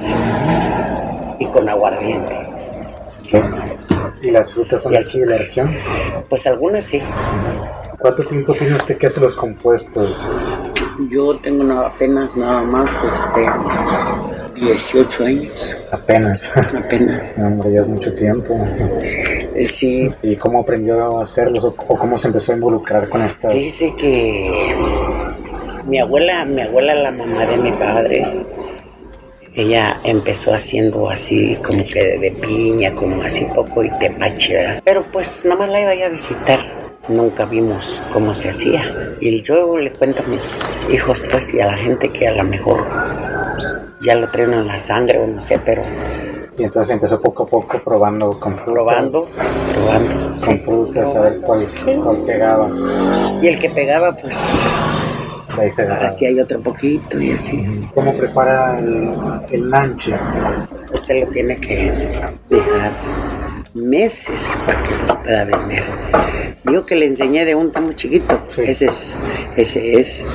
y 1.39 1.45
con 1.47 1.67
aguardiente. 1.69 2.37
¿Qué? 3.29 3.41
¿Y 4.21 4.31
las 4.31 4.51
frutas 4.51 4.83
son 4.83 4.91
de 4.91 4.99
aquí 4.99 5.19
de 5.19 5.25
la 5.27 5.37
región? 5.37 5.73
Pues 6.29 6.45
algunas 6.45 6.83
sí. 6.83 7.01
¿Cuánto 7.99 8.23
tiempo 8.23 8.53
tiene 8.53 8.75
usted 8.75 8.97
que 8.97 9.07
hace 9.07 9.19
los 9.21 9.33
compuestos? 9.35 10.15
Yo 11.09 11.33
tengo 11.37 11.71
apenas 11.79 12.35
nada 12.35 12.61
más 12.63 12.91
este 13.03 13.49
18 14.59 15.23
años. 15.25 15.77
Apenas. 15.91 16.43
Apenas. 16.55 17.37
No, 17.37 17.47
hombre, 17.47 17.71
ya 17.73 17.81
es 17.81 17.87
mucho 17.87 18.13
tiempo. 18.13 18.59
Eh, 19.01 19.65
Sí, 19.65 20.11
¿Y 20.23 20.35
cómo 20.37 20.61
aprendió 20.61 21.19
a 21.19 21.23
hacerlos 21.23 21.63
o, 21.63 21.75
o 21.87 21.97
cómo 21.97 22.17
se 22.17 22.27
empezó 22.27 22.51
a 22.51 22.55
involucrar 22.55 23.09
con 23.09 23.21
esta? 23.21 23.49
dice 23.49 23.93
que 23.97 24.73
mi 25.85 25.99
abuela, 25.99 26.45
mi 26.45 26.61
abuela, 26.61 26.95
la 26.95 27.11
mamá 27.11 27.45
de 27.45 27.57
mi 27.57 27.71
padre, 27.73 28.25
ella 29.53 29.99
empezó 30.03 30.53
haciendo 30.53 31.09
así 31.09 31.55
como 31.65 31.85
que 31.85 32.17
de 32.19 32.31
piña, 32.31 32.93
como 32.95 33.21
así 33.23 33.45
poco 33.53 33.83
y 33.83 33.89
tepache, 33.99 34.53
¿verdad? 34.55 34.81
Pero 34.85 35.03
pues 35.11 35.43
nada 35.45 35.59
más 35.61 35.69
la 35.69 35.81
iba 35.81 35.89
a 35.91 35.95
ir 35.95 36.03
a 36.05 36.09
visitar. 36.09 36.59
Nunca 37.07 37.45
vimos 37.45 38.03
cómo 38.13 38.33
se 38.33 38.49
hacía. 38.49 38.83
Y 39.19 39.41
yo 39.41 39.77
le 39.77 39.91
cuento 39.91 40.23
a 40.23 40.27
mis 40.29 40.61
hijos, 40.91 41.23
pues, 41.31 41.53
y 41.53 41.59
a 41.59 41.65
la 41.65 41.73
gente 41.73 42.09
que 42.09 42.27
a 42.27 42.35
lo 42.35 42.43
mejor 42.43 42.85
ya 44.01 44.15
lo 44.15 44.29
traen 44.29 44.53
en 44.53 44.67
la 44.67 44.79
sangre 44.79 45.19
o 45.19 45.27
no 45.27 45.41
sé, 45.41 45.59
pero 45.65 45.81
Y 46.57 46.63
entonces 46.63 46.93
empezó 46.93 47.19
poco 47.19 47.43
a 47.43 47.47
poco 47.47 47.79
probando 47.83 48.39
con 48.39 48.53
frutas. 48.53 48.73
probando, 48.73 49.27
probando. 49.73 50.33
sí, 50.33 50.45
Con 50.45 50.61
frutas, 50.61 51.15
a 51.15 51.19
ver 51.21 51.39
cuál, 51.41 51.65
Sí. 51.65 51.79
cuál 52.03 52.17
pegaba. 52.19 52.69
Y 53.41 53.47
el 53.47 53.59
que 53.59 53.69
pegaba, 53.71 54.15
pues, 54.15 54.37
Hacía 56.01 56.31
yo 56.31 56.43
otro 56.43 56.59
poquito 56.61 57.19
y 57.21 57.31
así. 57.31 57.63
¿Cómo 57.93 58.15
prepara 58.15 58.77
el, 58.79 59.11
el 59.51 59.69
lanche? 59.69 60.13
Usted 60.93 61.21
lo 61.25 61.31
tiene 61.31 61.55
que 61.57 61.91
dejar 62.49 62.91
meses 63.73 64.57
para 64.65 64.81
que 64.83 64.95
lo 65.07 65.21
pueda 65.21 65.43
vender. 65.45 65.83
Yo 66.65 66.85
que 66.85 66.95
le 66.95 67.05
enseñé 67.05 67.45
de 67.45 67.55
un 67.55 67.71
tamo 67.71 67.91
chiquito, 67.93 68.45
Sí. 68.49 68.61
ese 68.65 68.85
es, 68.85 69.13
ese 69.55 69.99
es 69.99 70.25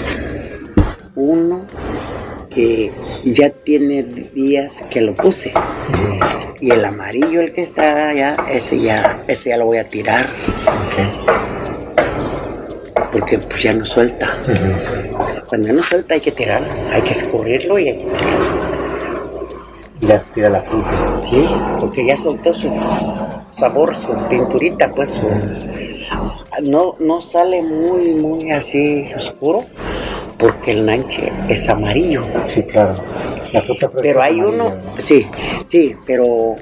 uno 1.14 1.66
que 2.50 2.90
ya 3.24 3.50
tiene 3.50 4.02
días 4.02 4.82
que 4.90 5.00
lo 5.02 5.14
puse. 5.14 5.52
Y 6.60 6.70
el 6.70 6.84
amarillo, 6.84 7.40
el 7.42 7.52
que 7.52 7.62
está 7.62 8.08
allá, 8.08 8.36
ese 8.50 8.80
ya, 8.80 9.22
ese 9.28 9.50
ya 9.50 9.58
lo 9.58 9.66
voy 9.66 9.76
a 9.78 9.84
tirar 9.84 10.26
porque 13.16 13.38
pues, 13.38 13.62
ya 13.62 13.72
no 13.72 13.86
suelta. 13.86 14.36
Cuando 15.48 15.72
no 15.72 15.82
suelta 15.82 16.12
hay 16.12 16.20
que 16.20 16.32
tirar, 16.32 16.68
hay 16.92 17.00
que 17.00 17.12
escurrirlo 17.12 17.78
y 17.78 17.88
hay 17.88 17.98
que 17.98 18.04
tirarlo. 18.04 18.66
Y 20.02 20.06
ya 20.06 20.18
se 20.18 20.30
tira 20.32 20.50
la 20.50 20.60
fruta. 20.60 21.20
Sí, 21.30 21.48
porque 21.80 22.06
ya 22.06 22.14
soltó 22.14 22.52
su 22.52 22.70
sabor, 23.50 23.96
su 23.96 24.14
pinturita, 24.28 24.92
pues 24.92 25.14
su... 25.14 25.22
No, 26.62 26.96
no 26.98 27.22
sale 27.22 27.62
muy, 27.62 28.16
muy 28.16 28.50
así 28.50 29.10
oscuro, 29.14 29.64
porque 30.36 30.72
el 30.72 30.84
nanche 30.84 31.32
es 31.48 31.66
amarillo. 31.70 32.22
Sí, 32.52 32.64
claro. 32.64 32.96
La 33.50 33.62
fruta 33.62 33.90
Pero 34.02 34.20
hay 34.20 34.42
uno, 34.42 34.74
sí, 34.98 35.26
sí, 35.68 35.94
pero 36.04 36.54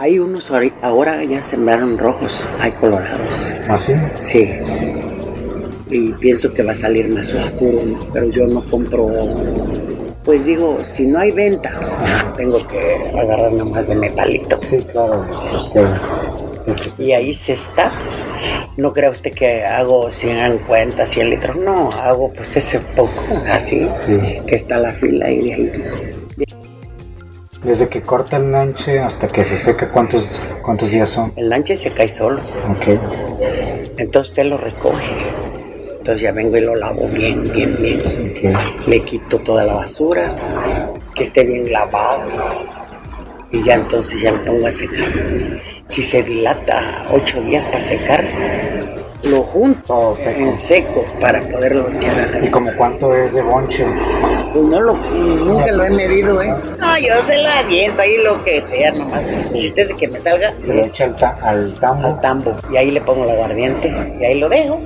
Hay 0.00 0.20
unos 0.20 0.52
ahora 0.80 1.24
ya 1.24 1.42
sembraron 1.42 1.98
rojos, 1.98 2.48
hay 2.60 2.70
colorados. 2.70 3.52
¿Ah, 3.68 3.76
sí? 3.84 3.94
Sí. 4.20 4.48
Y 5.90 6.12
pienso 6.12 6.54
que 6.54 6.62
va 6.62 6.70
a 6.70 6.74
salir 6.74 7.08
más 7.08 7.34
oscuro, 7.34 7.80
pero 8.12 8.30
yo 8.30 8.46
no 8.46 8.62
compro. 8.62 9.08
Pues 10.22 10.44
digo, 10.44 10.84
si 10.84 11.08
no 11.08 11.18
hay 11.18 11.32
venta, 11.32 11.72
tengo 12.36 12.64
que 12.68 13.10
agarrar 13.18 13.50
más 13.50 13.88
de 13.88 13.96
mi 13.96 14.08
palito. 14.10 14.60
Sí, 14.70 14.76
claro. 14.92 15.26
Y 16.96 17.10
ahí 17.10 17.34
se 17.34 17.54
está. 17.54 17.90
No 18.76 18.92
crea 18.92 19.10
usted 19.10 19.32
que 19.32 19.64
hago 19.64 20.12
150, 20.12 21.06
100 21.06 21.30
litros. 21.30 21.56
No, 21.56 21.90
hago 21.90 22.32
pues 22.32 22.56
ese 22.56 22.78
poco, 22.78 23.24
así, 23.50 23.88
que 24.46 24.54
está 24.54 24.78
la 24.78 24.92
fila 24.92 25.28
y 25.28 25.40
de 25.40 25.54
ahí 25.54 26.17
desde 27.62 27.88
que 27.88 28.02
corta 28.02 28.36
el 28.36 28.52
lanche 28.52 29.00
hasta 29.00 29.28
que 29.28 29.44
se 29.44 29.58
seca, 29.58 29.88
¿cuántos, 29.90 30.24
cuántos 30.62 30.90
días 30.90 31.08
son? 31.08 31.32
El 31.36 31.48
lanche 31.48 31.76
se 31.76 31.90
cae 31.90 32.08
solo. 32.08 32.40
Ok. 32.70 32.98
Entonces 33.98 34.30
usted 34.30 34.44
lo 34.44 34.58
recoge. 34.58 35.12
Entonces 35.98 36.22
ya 36.22 36.32
vengo 36.32 36.56
y 36.56 36.60
lo 36.60 36.74
lavo 36.74 37.08
bien, 37.08 37.52
bien, 37.52 37.76
bien. 37.80 38.54
Le 38.86 39.00
quito 39.00 39.40
toda 39.40 39.64
la 39.64 39.74
basura, 39.74 40.34
que 41.14 41.24
esté 41.24 41.44
bien 41.44 41.70
lavado. 41.70 42.30
Y 43.50 43.62
ya 43.64 43.74
entonces 43.74 44.20
ya 44.20 44.32
lo 44.32 44.44
pongo 44.44 44.66
a 44.66 44.70
secar. 44.70 45.08
Si 45.86 46.02
se 46.02 46.22
dilata 46.22 47.06
ocho 47.12 47.42
días 47.42 47.66
para 47.66 47.80
secar, 47.80 48.24
lo 49.22 49.42
junto 49.42 50.16
en 50.20 50.54
seco 50.54 51.04
para 51.20 51.40
poderlo 51.40 51.88
echar 51.90 52.40
¿Y 52.42 52.48
como 52.50 52.70
cuánto 52.76 53.14
es 53.14 53.32
de 53.32 53.42
bonche? 53.42 53.84
Pues 54.52 54.64
no 54.64 54.80
lo, 54.80 54.94
nunca 54.94 55.72
lo 55.72 55.84
he 55.84 55.90
medido, 55.90 56.40
¿eh? 56.40 56.54
No, 56.78 56.98
yo 56.98 57.14
se 57.26 57.42
lo 57.42 57.48
aviento 57.48 58.00
ahí 58.00 58.16
lo 58.24 58.42
que 58.44 58.60
sea 58.60 58.92
nomás. 58.92 59.22
El 59.22 59.52
chiste 59.52 59.82
es 59.82 59.88
de 59.88 59.96
que 59.96 60.08
me 60.08 60.18
salga. 60.18 60.54
Se 60.60 60.66
lo 60.72 60.82
echa 60.82 61.36
al, 61.42 61.74
tambo. 61.74 62.08
Al 62.08 62.20
tambo. 62.20 62.56
Y 62.72 62.76
ahí 62.76 62.90
le 62.90 63.00
pongo 63.00 63.24
el 63.24 63.30
aguardiente. 63.30 63.94
Y 64.18 64.24
ahí 64.24 64.38
lo 64.38 64.48
dejo. 64.48 64.80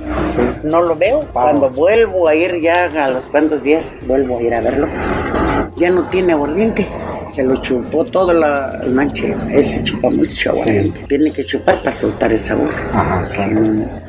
No 0.63 0.81
lo 0.81 0.95
veo. 0.95 1.21
Cuando 1.31 1.69
vuelvo 1.69 2.27
a 2.27 2.35
ir 2.35 2.59
ya 2.59 2.85
a 2.85 3.09
los 3.09 3.25
cuantos 3.27 3.63
días, 3.63 3.85
vuelvo 4.05 4.37
a 4.37 4.41
ir 4.41 4.53
a 4.53 4.61
verlo. 4.61 4.87
Ya 5.77 5.89
no 5.89 6.03
tiene 6.09 6.33
aguardiente 6.33 6.87
se 7.27 7.43
lo 7.43 7.55
chupó 7.61 8.03
todo 8.05 8.33
la, 8.33 8.79
el 8.83 8.91
manche. 8.93 9.35
Ese 9.51 9.83
chupa 9.83 10.09
mucho 10.09 10.51
aguardiente. 10.51 11.05
Tiene 11.07 11.31
que 11.31 11.45
chupar 11.45 11.79
para 11.79 11.91
soltar 11.91 12.31
el 12.31 12.39
sabor. 12.39 12.69
Ajá, 12.93 13.29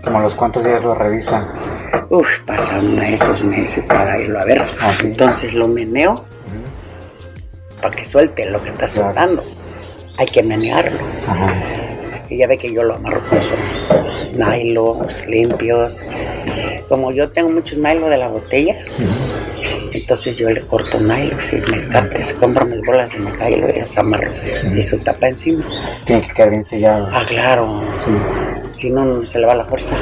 Como 0.05 0.21
los 0.21 0.35
cuantos 0.35 0.65
días 0.65 0.83
lo 0.83 0.95
revisan. 0.95 1.45
Uf, 2.11 2.29
pasan 2.47 2.99
estos 2.99 3.45
meses 3.45 3.87
para 3.87 4.21
irlo 4.21 4.41
a 4.41 4.45
ver. 4.45 4.63
Ah, 4.81 4.93
Entonces 5.03 5.55
lo 5.55 5.69
meneo 5.69 6.25
para 7.81 7.95
que 7.95 8.05
suelte 8.05 8.49
lo 8.51 8.63
que 8.63 8.71
está 8.71 8.89
soltando. 8.89 9.43
Hay 10.17 10.27
que 10.27 10.43
menearlo. 10.43 10.99
Y 12.31 12.39
ya 12.39 12.47
ve 12.47 12.57
que 12.57 12.73
yo 12.73 12.83
lo 12.83 12.95
amarro 12.95 13.21
con 13.29 13.39
nylos 14.39 15.27
limpios. 15.27 16.03
Como 16.89 17.13
yo 17.13 17.31
tengo 17.31 17.51
muchos 17.51 17.79
nylos 17.79 18.11
de 18.11 18.17
la 18.19 18.29
botella, 18.29 18.77
entonces 19.95 20.37
yo 20.37 20.51
le 20.51 20.61
corto 20.63 20.99
nylon 20.99 21.39
y 21.53 21.71
me 21.71 22.25
se 22.25 22.37
compro 22.37 22.65
mis 22.67 22.81
bolas 22.83 23.13
de 23.13 23.19
nylon 23.21 23.71
y 23.77 23.81
los 23.81 23.97
amarro 23.97 24.31
y 24.75 24.83
su 24.83 24.99
tapa 24.99 25.29
encima. 25.29 25.65
Tiene 26.05 26.27
que 26.27 26.35
quedar 26.35 26.51
bien 26.51 26.65
sellado. 26.65 27.09
Ah, 27.13 27.23
claro. 27.27 27.83
Si 28.73 28.91
no, 28.91 29.05
no 29.05 29.25
se 29.25 29.39
le 29.39 29.47
va 29.47 29.55
la 29.55 29.65
fuerza. 29.65 29.95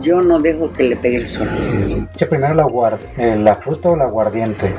Yo 0.00 0.22
no 0.22 0.38
dejo 0.38 0.70
que 0.70 0.84
le 0.84 0.96
pegue 0.96 1.18
el 1.18 1.26
sol. 1.26 1.48
¿Qué 2.16 2.26
primero 2.26 2.54
la, 2.54 2.66
eh, 3.18 3.36
la 3.38 3.54
fruta 3.56 3.90
o 3.90 3.96
la 3.96 4.04
aguardiente? 4.04 4.72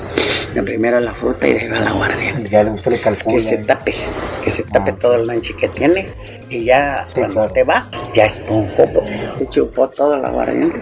La 0.56 0.64
primero 0.64 1.00
la 1.00 1.14
fruta 1.14 1.48
y 1.48 1.54
después 1.54 1.80
la 1.80 1.90
aguardiente. 1.92 2.50
Ya 2.50 2.64
usted 2.64 2.92
le 2.92 3.02
calcula. 3.02 3.36
Que 3.36 3.42
se 3.42 3.58
tape, 3.58 3.96
que 4.44 4.50
se 4.50 4.64
tape 4.64 4.92
ah. 4.92 4.96
todo 5.00 5.16
el 5.16 5.28
manche 5.28 5.56
que 5.56 5.68
tiene 5.68 6.08
y 6.50 6.66
ya 6.66 7.08
cuando 7.14 7.42
usted 7.42 7.68
va, 7.68 7.88
ya 8.14 8.26
esponjó, 8.26 8.86
pues, 8.92 9.36
se 9.38 9.48
chupó 9.50 9.88
todo 9.90 10.18
la 10.18 10.30
aguardiente. 10.30 10.80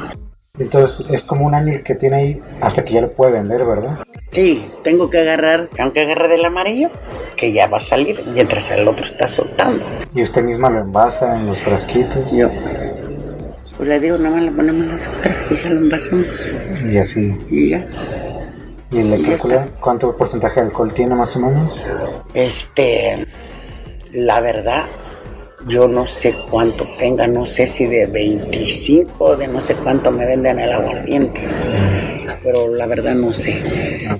Entonces 0.59 1.05
es 1.09 1.23
como 1.23 1.45
un 1.45 1.53
año 1.53 1.73
que 1.83 1.95
tiene 1.95 2.15
ahí 2.15 2.41
hasta 2.61 2.83
que 2.83 2.93
ya 2.93 3.01
lo 3.01 3.11
puede 3.11 3.33
vender, 3.33 3.65
¿verdad? 3.65 3.99
Sí, 4.31 4.69
tengo 4.83 5.09
que 5.09 5.19
agarrar, 5.19 5.67
tengo 5.67 5.91
que 5.93 6.01
agarrar 6.01 6.29
del 6.29 6.45
amarillo, 6.45 6.89
que 7.35 7.51
ya 7.51 7.67
va 7.67 7.77
a 7.77 7.81
salir, 7.81 8.23
mientras 8.33 8.71
el 8.71 8.87
otro 8.87 9.05
está 9.05 9.27
soltando. 9.27 9.83
¿Y 10.13 10.23
usted 10.23 10.43
misma 10.43 10.69
lo 10.69 10.79
envasa 10.79 11.35
en 11.35 11.47
los 11.47 11.59
frasquitos? 11.59 12.31
Yo. 12.31 12.49
Pues 13.77 13.89
le 13.89 13.99
digo, 13.99 14.17
nada 14.17 14.35
más 14.35 14.43
le 14.43 14.51
ponemos 14.51 14.83
el 14.83 14.91
azúcar 14.91 15.35
y 15.49 15.55
ya 15.55 15.69
lo 15.69 15.81
envasamos. 15.81 16.53
Y 16.89 16.97
así. 16.97 17.37
Y 17.49 17.69
ya. 17.71 17.85
¿Y 18.91 19.03
le 19.03 19.21
calcula 19.23 19.67
cuánto 19.81 20.15
porcentaje 20.15 20.61
de 20.61 20.67
alcohol 20.67 20.93
tiene 20.93 21.15
más 21.15 21.35
o 21.35 21.39
menos? 21.39 21.73
Este, 22.33 23.27
la 24.13 24.39
verdad, 24.39 24.85
yo 25.67 25.87
no 25.87 26.05
sé 26.05 26.35
cuánto 26.49 26.87
tenga, 26.99 27.27
no 27.27 27.45
sé 27.45 27.67
si 27.67 27.85
de 27.85 28.05
25 28.05 29.23
o 29.23 29.35
de 29.35 29.47
no 29.47 29.59
sé 29.61 29.75
cuánto 29.75 30.11
me 30.11 30.25
venden 30.25 30.59
el 30.59 30.71
aguardiente, 30.71 31.41
pero 32.43 32.73
la 32.73 32.85
verdad 32.85 33.15
no 33.15 33.33
sé. 33.33 33.59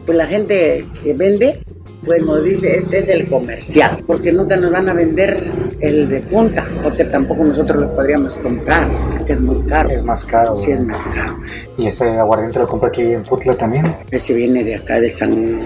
Pues 0.06 0.18
la 0.18 0.26
gente 0.26 0.84
que 1.04 1.14
vende, 1.14 1.60
pues 2.04 2.24
nos 2.24 2.44
dice, 2.44 2.78
este 2.78 3.00
es 3.00 3.10
el 3.10 3.28
comercial, 3.28 4.04
porque 4.08 4.32
nunca 4.32 4.56
nos 4.56 4.72
van 4.72 4.90
a 4.90 4.94
vender 4.94 5.52
el 5.80 6.10
de 6.10 6.22
punta, 6.22 6.68
porque 6.82 7.06
tampoco 7.06 7.44
nosotros 7.44 7.80
lo 7.80 7.96
podríamos 7.96 8.36
comprar, 8.38 8.88
porque 9.18 9.34
es 9.34 9.40
muy 9.40 9.62
caro. 9.68 9.90
Es 9.90 10.04
más 10.04 10.26
caro. 10.26 10.56
Sí, 10.56 10.72
es 10.72 10.82
más 10.82 11.06
caro. 11.08 11.36
¿Y 11.78 11.88
ese 11.88 12.06
aguardiente 12.06 12.60
lo 12.60 12.68
compra 12.68 12.90
aquí 12.90 13.02
en 13.02 13.24
Putla 13.24 13.54
también? 13.54 13.96
Ese 14.10 14.34
viene 14.34 14.64
de 14.64 14.76
acá, 14.76 15.00
de 15.00 15.10
San 15.10 15.62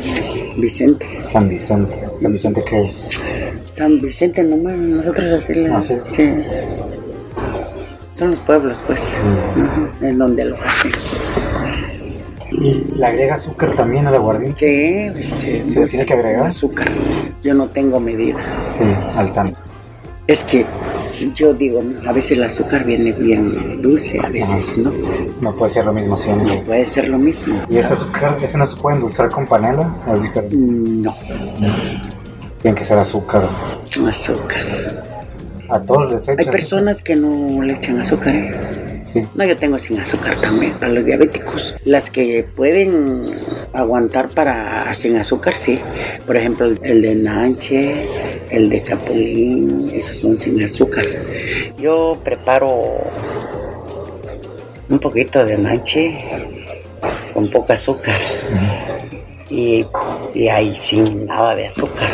Vicente. 0.57 1.05
San 1.31 1.47
Vicente. 1.47 1.95
¿San 2.21 2.33
Vicente 2.33 2.63
qué 2.67 2.81
es? 2.83 3.21
San 3.79 3.97
Vicente 3.97 4.43
nomás, 4.43 4.75
nosotros 4.75 5.31
así 5.31 5.53
¿Ah, 5.71 5.81
sí? 6.05 6.33
Son 8.13 8.31
los 8.31 8.41
pueblos, 8.41 8.83
pues, 8.85 9.17
en 10.01 10.17
donde 10.17 10.43
lo 10.43 10.57
hacen. 10.57 10.91
¿Y 12.51 12.73
le 12.93 13.05
agrega 13.05 13.35
azúcar 13.35 13.73
también 13.77 14.05
al 14.05 14.15
aguardiente? 14.15 14.59
Sí, 14.59 15.11
pues, 15.13 15.27
sí. 15.27 15.63
¿Se 15.69 15.85
tiene 15.85 16.05
que 16.05 16.13
agregar? 16.13 16.47
Azúcar. 16.47 16.89
Yo 17.41 17.53
no 17.53 17.67
tengo 17.67 18.01
medida. 18.01 18.37
Sí, 18.77 18.83
al 19.15 19.31
tanto. 19.31 19.57
Es 20.27 20.43
que 20.43 20.65
yo 21.33 21.53
digo, 21.53 21.81
a 22.05 22.11
veces 22.11 22.31
el 22.31 22.43
azúcar 22.43 22.83
viene 22.83 23.13
bien 23.13 23.81
dulce, 23.81 24.19
a 24.21 24.27
veces 24.27 24.77
no. 24.77 24.91
No 25.39 25.55
puede 25.55 25.71
ser 25.71 25.85
lo 25.85 25.93
mismo 25.93 26.17
siempre. 26.17 26.57
No 26.57 26.63
puede 26.65 26.85
ser 26.85 27.07
lo 27.07 27.17
mismo. 27.17 27.55
¿Y 27.69 27.77
ese 27.77 27.93
azúcar, 27.93 28.37
ese 28.43 28.57
no 28.57 28.67
se 28.67 28.75
puede 28.75 28.97
endulzar 28.97 29.29
con 29.31 29.47
panela? 29.47 29.87
Mm, 30.51 31.01
no. 31.01 31.15
Tiene 32.61 32.77
que 32.77 32.85
ser 32.85 32.99
azúcar. 32.99 33.49
Azúcar. 34.07 35.03
A 35.69 35.79
todos 35.79 36.11
les 36.11 36.23
echan. 36.23 36.39
Hay 36.39 36.45
personas 36.45 37.01
que 37.01 37.15
no 37.15 37.61
le 37.61 37.73
echan 37.73 37.99
azúcar. 38.01 38.35
¿eh? 38.35 39.03
Sí. 39.13 39.23
No, 39.33 39.43
yo 39.43 39.57
tengo 39.57 39.79
sin 39.79 39.99
azúcar 39.99 40.35
también, 40.41 40.73
para 40.73 40.91
los 40.91 41.05
diabéticos. 41.05 41.75
Las 41.85 42.09
que 42.09 42.45
pueden 42.55 43.39
aguantar 43.73 44.29
para 44.29 44.93
sin 44.93 45.15
azúcar, 45.15 45.55
sí. 45.55 45.79
Por 46.27 46.35
ejemplo, 46.35 46.67
el 46.83 47.01
de 47.01 47.15
Nanche, 47.15 48.07
el 48.49 48.69
de 48.69 48.83
Capulín, 48.83 49.91
esos 49.93 50.17
son 50.17 50.37
sin 50.37 50.61
azúcar. 50.61 51.05
Yo 51.79 52.19
preparo 52.23 52.99
un 54.89 54.99
poquito 54.99 55.45
de 55.45 55.57
Nanche 55.57 56.19
con 57.33 57.49
poca 57.49 57.73
azúcar 57.73 58.19
y, 59.49 59.85
y 60.33 60.47
ahí 60.47 60.75
sin 60.75 61.25
nada 61.25 61.55
de 61.55 61.67
azúcar. 61.67 62.09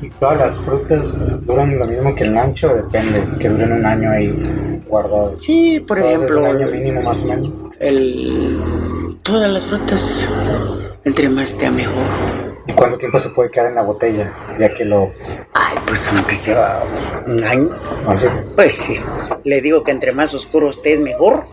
¿Y 0.00 0.10
todas 0.10 0.38
las 0.38 0.56
frutas 0.58 1.44
duran 1.44 1.78
lo 1.78 1.86
mismo 1.86 2.14
que 2.14 2.24
el 2.24 2.36
ancho? 2.36 2.68
Depende, 2.68 3.24
que 3.40 3.48
duren 3.48 3.72
un 3.72 3.86
año 3.86 4.10
ahí 4.12 4.80
guardadas. 4.86 5.40
Sí, 5.40 5.80
por 5.80 5.98
ejemplo. 5.98 6.40
Un 6.40 6.46
año 6.46 6.66
mínimo 6.68 7.02
más 7.02 7.18
o 7.18 7.24
menos. 7.24 7.52
El, 7.80 9.18
todas 9.22 9.50
las 9.50 9.66
frutas, 9.66 10.28
entre 11.04 11.28
más 11.28 11.50
esté 11.50 11.70
mejor. 11.70 12.04
¿Y 12.68 12.72
cuánto 12.74 12.98
tiempo 12.98 13.18
se 13.18 13.30
puede 13.30 13.50
quedar 13.50 13.68
en 13.68 13.74
la 13.76 13.82
botella? 13.82 14.32
Ya 14.60 14.72
que 14.72 14.84
lo. 14.84 15.10
Ay, 15.54 15.78
pues 15.86 16.12
aunque 16.12 16.36
sea 16.36 16.80
un 17.26 17.42
año. 17.42 17.70
¿Ah, 18.06 18.14
pues 18.54 18.74
sí. 18.74 19.00
Le 19.44 19.60
digo 19.60 19.82
que 19.82 19.90
entre 19.90 20.12
más 20.12 20.32
oscuro 20.34 20.68
esté 20.68 20.92
es 20.92 21.00
mejor. 21.00 21.46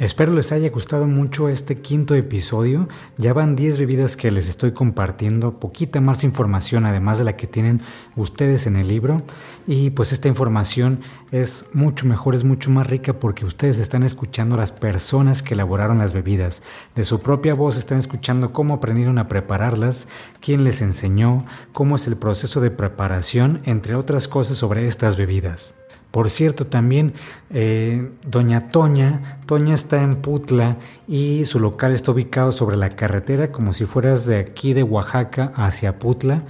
Espero 0.00 0.32
les 0.32 0.50
haya 0.50 0.70
gustado 0.70 1.06
mucho 1.06 1.50
este 1.50 1.76
quinto 1.76 2.14
episodio. 2.14 2.88
Ya 3.18 3.34
van 3.34 3.54
10 3.54 3.78
bebidas 3.78 4.16
que 4.16 4.30
les 4.30 4.48
estoy 4.48 4.72
compartiendo, 4.72 5.60
poquita 5.60 6.00
más 6.00 6.24
información 6.24 6.86
además 6.86 7.18
de 7.18 7.24
la 7.24 7.36
que 7.36 7.46
tienen 7.46 7.82
ustedes 8.16 8.66
en 8.66 8.76
el 8.76 8.88
libro. 8.88 9.20
Y 9.66 9.90
pues 9.90 10.12
esta 10.12 10.26
información 10.26 11.00
es 11.32 11.66
mucho 11.74 12.06
mejor, 12.06 12.34
es 12.34 12.44
mucho 12.44 12.70
más 12.70 12.86
rica 12.86 13.12
porque 13.20 13.44
ustedes 13.44 13.78
están 13.78 14.02
escuchando 14.02 14.54
a 14.54 14.58
las 14.58 14.72
personas 14.72 15.42
que 15.42 15.52
elaboraron 15.52 15.98
las 15.98 16.14
bebidas. 16.14 16.62
De 16.94 17.04
su 17.04 17.20
propia 17.20 17.52
voz 17.52 17.76
están 17.76 17.98
escuchando 17.98 18.54
cómo 18.54 18.72
aprendieron 18.72 19.18
a 19.18 19.28
prepararlas, 19.28 20.08
quién 20.40 20.64
les 20.64 20.80
enseñó, 20.80 21.44
cómo 21.74 21.96
es 21.96 22.06
el 22.06 22.16
proceso 22.16 22.62
de 22.62 22.70
preparación, 22.70 23.60
entre 23.66 23.96
otras 23.96 24.28
cosas 24.28 24.56
sobre 24.56 24.88
estas 24.88 25.18
bebidas. 25.18 25.74
Por 26.10 26.28
cierto, 26.28 26.66
también 26.66 27.14
eh, 27.50 28.10
Doña 28.24 28.68
Toña, 28.68 29.38
Toña 29.46 29.74
está 29.74 30.02
en 30.02 30.16
Putla 30.16 30.76
y 31.06 31.44
su 31.44 31.60
local 31.60 31.94
está 31.94 32.10
ubicado 32.10 32.50
sobre 32.50 32.76
la 32.76 32.90
carretera, 32.90 33.52
como 33.52 33.72
si 33.72 33.84
fueras 33.84 34.26
de 34.26 34.38
aquí 34.38 34.72
de 34.72 34.82
Oaxaca 34.82 35.52
hacia 35.54 35.98
Putla 35.98 36.42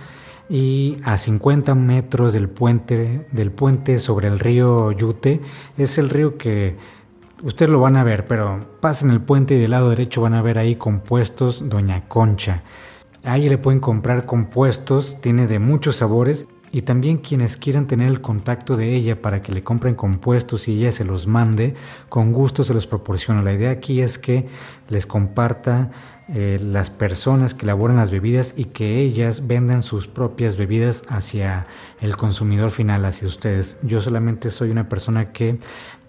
y 0.49 0.99
a 1.05 1.19
50 1.19 1.75
metros 1.75 2.33
del 2.33 2.49
puente, 2.49 3.27
del 3.31 3.53
puente 3.53 3.99
sobre 3.99 4.29
el 4.29 4.39
río 4.39 4.93
Yute. 4.93 5.43
Es 5.77 5.99
el 5.99 6.09
río 6.09 6.39
que 6.39 6.77
ustedes 7.43 7.71
lo 7.71 7.81
van 7.81 7.97
a 7.97 8.05
ver, 8.05 8.25
pero 8.25 8.61
pasen 8.81 9.11
el 9.11 9.21
puente 9.21 9.55
y 9.55 9.59
del 9.59 9.73
lado 9.73 9.91
derecho 9.91 10.23
van 10.23 10.35
a 10.35 10.43
ver 10.43 10.59
ahí 10.59 10.77
compuestos 10.77 11.69
Doña 11.69 12.09
Concha. 12.09 12.63
Ahí 13.25 13.51
le 13.51 13.59
pueden 13.59 13.81
comprar 13.81 14.25
compuestos, 14.25 15.21
tiene 15.21 15.47
de 15.47 15.59
muchos 15.59 15.97
sabores 15.97 16.47
y 16.73 16.83
también 16.83 17.19
quienes 17.19 17.57
quieran 17.57 17.87
tener 17.87 18.09
el 18.09 18.21
contacto 18.21 18.77
de 18.77 18.95
ella 18.95 19.21
para 19.21 19.43
que 19.43 19.53
le 19.53 19.63
compren 19.63 19.95
compuestos 19.95 20.69
y 20.69 20.79
ella 20.79 20.93
se 20.93 21.05
los 21.05 21.27
mande, 21.27 21.75
con 22.09 22.33
gusto 22.33 22.63
se 22.63 22.75
los 22.75 22.87
proporciona. 22.87 23.43
La 23.43 23.53
idea 23.53 23.71
aquí 23.71 24.01
es 24.01 24.19
que 24.19 24.47
les 24.89 25.07
comparta 25.07 25.91
eh, 26.29 26.61
las 26.63 26.91
personas 26.91 27.55
que 27.55 27.67
elaboran 27.67 27.97
las 27.97 28.13
bebidas 28.13 28.55
y 28.57 28.67
que 28.67 29.01
ellas 29.01 29.49
vendan 29.49 29.83
sus 29.83 30.07
propias 30.07 30.57
bebidas 30.57 31.03
hacia 31.09 31.67
el 32.01 32.17
consumidor 32.17 32.71
final, 32.71 33.05
hacia 33.05 33.27
ustedes. 33.27 33.77
Yo 33.83 34.01
solamente 34.01 34.53
soy 34.53 34.71
una 34.71 34.89
persona 34.89 35.33
que 35.33 35.59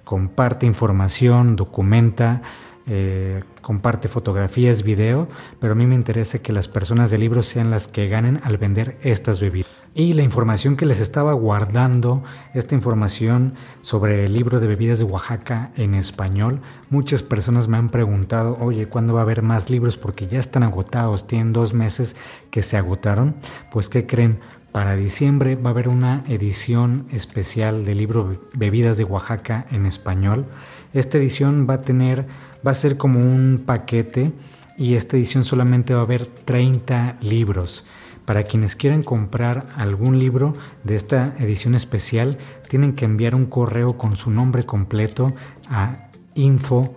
comparte 0.03 0.68
información, 0.68 1.55
documenta, 1.55 2.43
eh, 2.88 3.44
comparte 3.62 4.08
fotografías, 4.08 4.84
video, 4.84 5.28
pero 5.60 5.74
a 5.74 5.76
mí 5.76 5.86
me 5.86 5.96
interesa 5.96 6.40
que 6.40 6.54
las 6.54 6.68
personas 6.68 7.12
del 7.12 7.22
libro 7.22 7.44
sean 7.44 7.72
las 7.72 7.88
que 7.88 8.08
ganen 8.08 8.40
al 8.44 8.58
vender 8.58 8.98
estas 9.02 9.40
bebidas. 9.40 9.70
Y 9.94 10.14
la 10.14 10.24
información 10.24 10.78
que 10.78 10.86
les 10.86 11.02
estaba 11.02 11.34
guardando, 11.34 12.24
esta 12.54 12.76
información 12.76 13.56
sobre 13.82 14.24
el 14.24 14.34
libro 14.34 14.62
de 14.62 14.68
bebidas 14.68 15.00
de 15.00 15.06
Oaxaca 15.06 15.72
en 15.76 15.96
español, 15.96 16.62
muchas 16.90 17.24
personas 17.24 17.68
me 17.68 17.76
han 17.76 17.90
preguntado, 17.90 18.58
oye, 18.62 18.88
¿cuándo 18.88 19.14
va 19.14 19.20
a 19.20 19.24
haber 19.24 19.42
más 19.42 19.70
libros? 19.70 19.98
Porque 19.98 20.28
ya 20.28 20.40
están 20.40 20.64
agotados, 20.64 21.28
tienen 21.28 21.52
dos 21.52 21.74
meses 21.74 22.16
que 22.52 22.62
se 22.62 22.78
agotaron. 22.78 23.36
Pues, 23.70 23.90
¿qué 23.90 24.08
creen? 24.08 24.40
Para 24.72 24.96
diciembre 24.96 25.58
va 25.58 25.72
a 25.72 25.74
haber 25.74 25.90
una 25.90 26.24
edición 26.30 27.06
especial 27.12 27.84
del 27.84 27.98
libro 27.98 28.32
Bebidas 28.54 28.96
de 28.96 29.04
Oaxaca 29.04 29.66
en 29.72 29.86
español. 29.86 30.46
Esta 30.94 31.18
edición 31.18 31.68
va 31.70 31.76
a 31.76 31.82
tener, 31.82 32.26
va 32.66 32.72
a 32.72 32.76
ser 32.76 32.98
como 32.98 33.20
un 33.20 33.64
paquete 33.66 34.32
y 34.78 34.96
esta 34.96 35.18
edición 35.18 35.44
solamente 35.44 35.94
va 35.94 36.02
a 36.02 36.04
haber 36.04 36.26
30 36.26 37.18
libros. 37.22 37.86
Para 38.26 38.44
quienes 38.44 38.76
quieran 38.76 39.04
comprar 39.04 39.66
algún 39.76 40.20
libro 40.20 40.54
de 40.84 40.96
esta 40.96 41.34
edición 41.39 41.76
especial, 41.76 42.38
tienen 42.70 42.94
que 42.94 43.06
enviar 43.06 43.36
un 43.36 43.46
correo 43.46 43.98
con 43.98 44.16
su 44.16 44.32
nombre 44.32 44.64
completo 44.64 45.34
a 45.70 46.10
info 46.36 46.96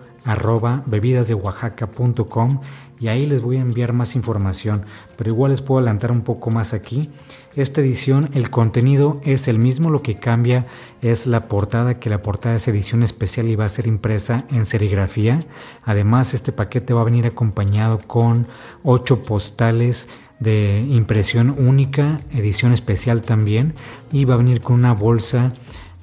y 3.00 3.08
ahí 3.08 3.26
les 3.26 3.42
voy 3.42 3.56
a 3.56 3.60
enviar 3.60 3.92
más 3.92 4.14
información, 4.14 4.82
pero 5.16 5.30
igual 5.30 5.50
les 5.50 5.62
puedo 5.62 5.78
adelantar 5.78 6.12
un 6.12 6.22
poco 6.22 6.50
más 6.50 6.72
aquí. 6.72 7.10
Esta 7.56 7.80
edición, 7.80 8.30
el 8.34 8.50
contenido 8.50 9.20
es 9.24 9.48
el 9.48 9.58
mismo, 9.58 9.90
lo 9.90 10.02
que 10.02 10.16
cambia 10.16 10.66
es 11.02 11.26
la 11.26 11.48
portada, 11.48 12.00
que 12.00 12.10
la 12.10 12.22
portada 12.22 12.56
es 12.56 12.66
edición 12.66 13.02
especial 13.02 13.48
y 13.48 13.56
va 13.56 13.64
a 13.64 13.68
ser 13.68 13.86
impresa 13.86 14.44
en 14.50 14.66
serigrafía. 14.66 15.40
Además, 15.84 16.34
este 16.34 16.52
paquete 16.52 16.94
va 16.94 17.02
a 17.02 17.04
venir 17.04 17.26
acompañado 17.26 17.98
con 17.98 18.46
ocho 18.82 19.22
postales 19.22 20.08
de 20.40 20.84
impresión 20.88 21.54
única, 21.58 22.18
edición 22.32 22.72
especial 22.72 23.22
también, 23.22 23.74
y 24.10 24.24
va 24.24 24.34
a 24.34 24.38
venir 24.38 24.60
con 24.60 24.76
una 24.76 24.92
bolsa 24.92 25.52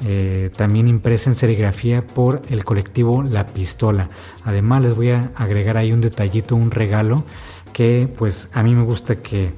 eh, 0.04 0.50
también 0.56 0.88
impresa 0.88 1.30
en 1.30 1.36
serigrafía 1.36 2.02
por 2.02 2.42
el 2.50 2.64
colectivo 2.64 3.24
La 3.24 3.48
Pistola. 3.48 4.10
Además 4.44 4.82
les 4.82 4.96
voy 4.96 5.12
a 5.12 5.32
agregar 5.36 5.78
ahí 5.78 5.92
un 5.94 6.02
detallito, 6.02 6.56
un 6.56 6.72
regalo 6.72 7.24
que 7.74 8.10
pues 8.18 8.50
a 8.54 8.64
mí 8.64 8.76
me 8.76 8.84
gusta 8.84 9.18
que 9.18 9.52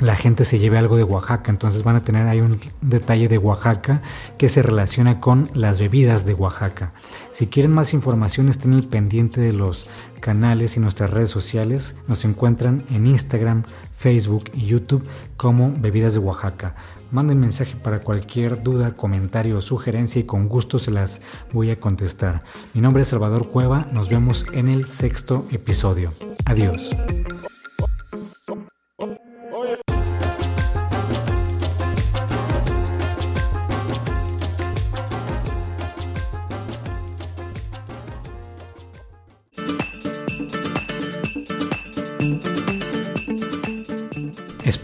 la 0.00 0.16
gente 0.16 0.44
se 0.44 0.58
lleve 0.58 0.78
algo 0.78 0.96
de 0.96 1.04
Oaxaca, 1.04 1.50
entonces 1.50 1.82
van 1.82 1.96
a 1.96 2.04
tener 2.04 2.26
ahí 2.26 2.40
un 2.40 2.60
detalle 2.80 3.28
de 3.28 3.38
Oaxaca 3.38 4.02
que 4.36 4.48
se 4.48 4.62
relaciona 4.62 5.20
con 5.20 5.50
las 5.54 5.78
bebidas 5.78 6.24
de 6.24 6.34
Oaxaca. 6.34 6.92
Si 7.32 7.46
quieren 7.46 7.72
más 7.72 7.94
información 7.94 8.48
estén 8.48 8.74
al 8.74 8.84
pendiente 8.84 9.40
de 9.40 9.52
los 9.52 9.86
canales 10.20 10.76
y 10.76 10.80
nuestras 10.80 11.10
redes 11.10 11.30
sociales, 11.30 11.94
nos 12.08 12.24
encuentran 12.24 12.82
en 12.90 13.06
Instagram, 13.06 13.62
Facebook 13.96 14.50
y 14.54 14.66
YouTube 14.66 15.04
como 15.36 15.72
Bebidas 15.78 16.14
de 16.14 16.20
Oaxaca. 16.20 16.74
Manden 17.10 17.40
mensaje 17.40 17.74
para 17.76 18.00
cualquier 18.00 18.62
duda, 18.62 18.96
comentario 18.96 19.56
o 19.56 19.60
sugerencia 19.60 20.20
y 20.20 20.24
con 20.24 20.48
gusto 20.48 20.78
se 20.78 20.90
las 20.90 21.20
voy 21.52 21.70
a 21.70 21.80
contestar. 21.80 22.42
Mi 22.74 22.80
nombre 22.80 23.02
es 23.02 23.08
Salvador 23.08 23.48
Cueva, 23.48 23.86
nos 23.92 24.08
vemos 24.08 24.44
en 24.52 24.68
el 24.68 24.86
sexto 24.86 25.46
episodio. 25.50 26.12
Adiós. 26.44 26.90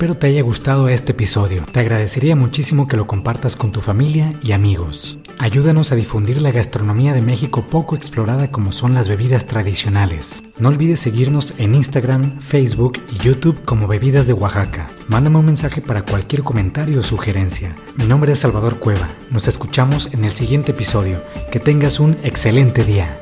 Espero 0.04 0.18
te 0.18 0.26
haya 0.26 0.42
gustado 0.42 0.90
este 0.90 1.12
episodio. 1.12 1.64
Te 1.72 1.80
agradecería 1.80 2.36
muchísimo 2.36 2.86
que 2.86 2.98
lo 2.98 3.06
compartas 3.06 3.56
con 3.56 3.72
tu 3.72 3.80
familia 3.80 4.34
y 4.42 4.52
amigos. 4.52 5.16
Ayúdanos 5.38 5.92
a 5.92 5.94
difundir 5.94 6.42
la 6.42 6.52
gastronomía 6.52 7.14
de 7.14 7.22
México 7.22 7.64
poco 7.70 7.96
explorada 7.96 8.50
como 8.50 8.70
son 8.70 8.92
las 8.92 9.08
bebidas 9.08 9.46
tradicionales. 9.46 10.42
No 10.58 10.68
olvides 10.68 11.00
seguirnos 11.00 11.54
en 11.56 11.74
Instagram, 11.74 12.38
Facebook 12.42 13.00
y 13.12 13.24
YouTube 13.24 13.64
como 13.64 13.88
Bebidas 13.88 14.26
de 14.26 14.34
Oaxaca. 14.34 14.90
Mándame 15.08 15.38
un 15.38 15.46
mensaje 15.46 15.80
para 15.80 16.02
cualquier 16.02 16.42
comentario 16.42 17.00
o 17.00 17.02
sugerencia. 17.02 17.74
Mi 17.96 18.04
nombre 18.04 18.32
es 18.32 18.40
Salvador 18.40 18.78
Cueva. 18.78 19.08
Nos 19.30 19.48
escuchamos 19.48 20.10
en 20.12 20.26
el 20.26 20.32
siguiente 20.32 20.72
episodio. 20.72 21.22
Que 21.50 21.60
tengas 21.60 21.98
un 21.98 22.18
excelente 22.24 22.84
día. 22.84 23.16